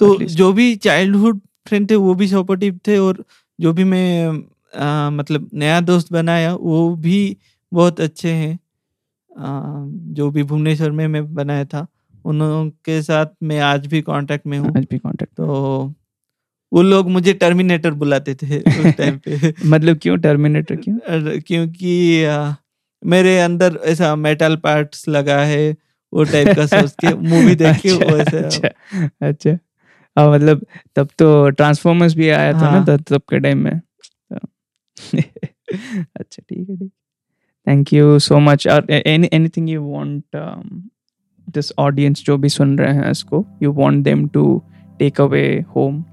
[0.00, 3.24] तो जो भी चाइल्डहुड फ्रेंड थे वो भी सपोर्टिव थे और
[3.58, 4.28] जो भी मैं
[4.74, 7.36] अ, मतलब नया दोस्त बनाया वो भी
[7.72, 8.58] बहुत अच्छे हैं।
[10.14, 11.86] जो भी भुवनेश्वर में मैं बनाया था
[12.24, 15.92] उनके साथ मैं आज भी कांटेक्ट में हूँ। आज भी कांटेक्ट तो
[16.72, 20.96] वो लोग मुझे टर्मिनेटर बुलाते थे उस टाइम पे। मतलब क्यों टर्मिनेटर क्यों?
[21.40, 22.24] क्योंकि
[23.06, 25.76] मेरे अंदर ऐसा मेटल पार्ट्स लगा है
[26.12, 28.68] वो टाइप का सोच के मूवी देख के अच्छा, वैसे अच्छा
[29.28, 29.58] अच्छा।
[30.16, 30.66] हाँ मतलब
[30.96, 33.72] तब तो ट्रांसफॉर्मर्स भी आया था ना हाँ। तब तब के टाइम में।
[36.16, 36.90] अच्छा ठीक है ठीक।
[37.66, 40.24] थैंक यू सो मच और any anything you want
[41.54, 44.62] this audience जो भी सुन रहे हैं इसको you want them to
[44.98, 46.04] take away home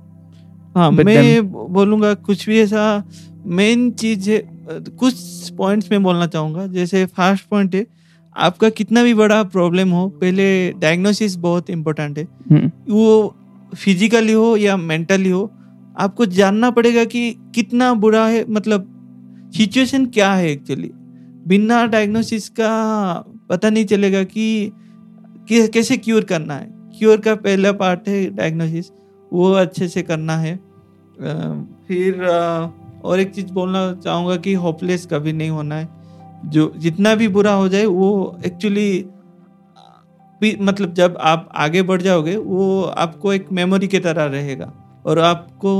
[0.76, 3.04] हाँ With मैं बोलूँगा कुछ भी ऐसा
[3.46, 4.40] मेन चीज़ है
[4.70, 7.86] कुछ पॉइंट्स में बोलना चाहूँगा। जैसे फ़र्स्ट पॉइंट है
[8.36, 13.36] आपका कितना भी बड़ा प्रॉब्लम हो पहले डायग्नोसिस बहुत इम्पोर्टेंट है। हम्म, वो
[13.76, 15.44] फिजिकली हो या मेंटली हो
[16.00, 18.86] आपको जानना पड़ेगा कि कितना बुरा है मतलब
[19.56, 20.92] सिचुएशन क्या है एक्चुअली
[21.48, 22.70] बिना डायग्नोसिस का
[23.50, 24.72] पता नहीं चलेगा कि
[25.52, 26.68] कैसे क्योर करना है।
[27.00, 28.90] क्योर का पहला पार्ट है डायग्नोसिस
[29.32, 30.56] वो अच्छे से करना है।
[31.88, 32.26] फिर
[33.04, 35.88] और एक चीज़ बोलना चाहूँगा कि होपलेस कभी नहीं होना है।
[36.46, 39.06] जो जितना भी बुरा हो जाए वो एक्चुअली
[40.42, 44.72] मतलब जब आप आगे बढ़ जाओगे वो आपको एक मेमोरी की तरह रहेगा।
[45.06, 45.72] और आपको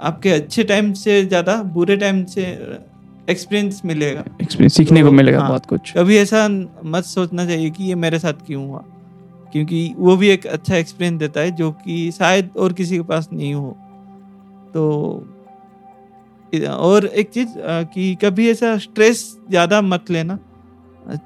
[0.00, 2.42] आपके अच्छे टाइम से ज़्यादा बुरे टाइम से
[3.30, 6.46] एक्सपीरियंस मिलेगा। एक्सपीरियंस सीखने तो, को मिलेगा हाँ, बहुत कुछ। कभी ऐसा
[6.84, 8.84] मत सोचना चाहिए कि ये मेरे साथ क्यों हुआ।
[9.52, 13.28] क्योंकि वो भी एक अच्छा एक्सपीरियंस देता है जो कि शायद और किसी के पास
[13.32, 13.76] नहीं हो।
[14.74, 15.26] तो
[16.68, 17.48] और एक चीज़
[17.94, 20.38] कि कभी ऐसा स्ट्रेस ज़्यादा मत लेना।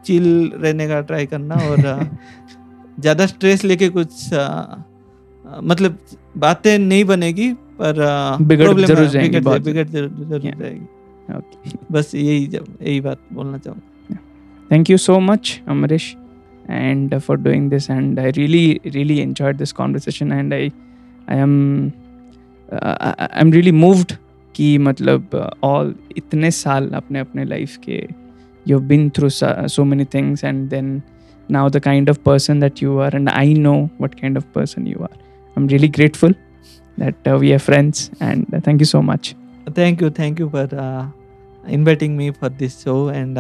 [0.05, 1.79] चिल रहने का ट्राई करना और
[3.01, 4.77] ज़्यादा स्ट्रेस लेके कुछ आ,
[5.63, 5.99] मतलब
[6.37, 7.95] बातें नहीं बनेगी पर
[8.43, 14.19] बिगड़ ज़रूर जाएगी बिगड़ ज़रूर जाएगी। बस यही यही बात बोलना चाहूँगा।
[14.71, 16.15] Thank you so much Amrish
[16.71, 20.71] and for doing this and i really really enjoyed this conversation and i
[21.29, 21.55] i am
[22.73, 24.19] uh, i'm really moved
[24.55, 27.97] कि मतलब ऑल इतने साल अपने अपने लाइफ के
[28.69, 31.01] you have been through so many things and then
[31.55, 34.87] now the kind of person that you are and i know what kind of person
[34.87, 35.17] you are
[35.57, 36.35] i'm really grateful
[36.99, 39.35] that uh, we are friends and uh, thank you so much
[39.81, 41.07] thank you thank you for uh,
[41.67, 43.39] inviting me for this show and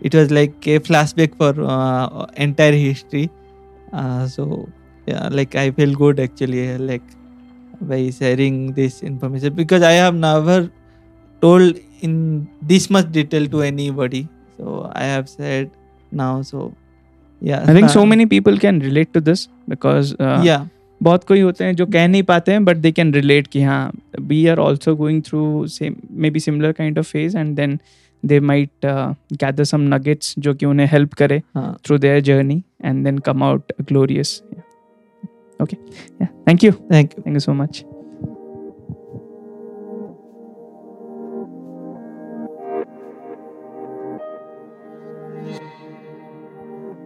[0.00, 1.52] it was like a flashback for
[2.36, 3.30] entire history
[4.26, 4.68] so
[5.06, 7.16] yeah like i feel good actually like
[7.80, 10.70] by sharing this information because I have never
[11.42, 14.28] told in this much detail to anybody.
[14.56, 15.70] So I have said
[16.12, 16.42] now.
[16.42, 16.74] So
[17.40, 20.66] yeah, I think so many people can relate to this because uh, yeah.
[21.02, 23.92] बहुत कोई होते हैं जो कह नहीं पाते हैं but they can relate कि हाँ
[24.20, 25.94] we are also going through same
[26.30, 27.78] maybe similar kind of phase and then
[28.24, 33.18] They might gather some nuggets जो कि उन्हें हेल्प करे through their journey and then
[33.28, 34.40] come out glorious
[35.62, 35.78] okay
[36.20, 37.84] yeah thank you thank you thank you so much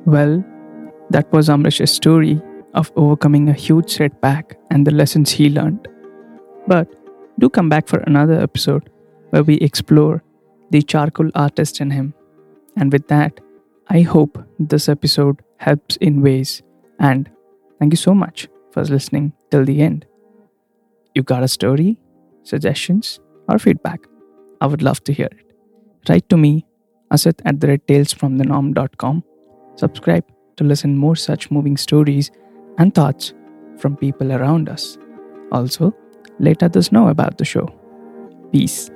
[0.06, 0.44] Well,
[1.10, 2.40] that was Amrish's story
[2.74, 5.88] of overcoming a huge setback and the lessons he learned.
[6.66, 6.92] But
[7.38, 8.90] do come back for another episode
[9.32, 10.22] where we explore
[10.69, 12.13] the charcoal artist in him.
[12.77, 13.39] And with that,
[13.87, 16.61] I hope this episode helps in ways
[16.99, 17.29] and
[17.79, 20.05] Thank you so much for listening till the end.
[21.15, 21.97] You got a story,
[22.43, 24.05] suggestions, or feedback?
[24.59, 25.45] I would love to hear it.
[26.09, 26.65] Write to me,
[27.11, 29.23] asit at the talesfromthenorm.com.
[29.75, 30.25] Subscribe
[30.57, 32.31] to listen more such moving stories
[32.77, 33.33] and thoughts
[33.77, 34.97] from people around us.
[35.53, 35.95] Also,
[36.39, 37.67] let others know about the show.
[38.51, 38.91] Peace.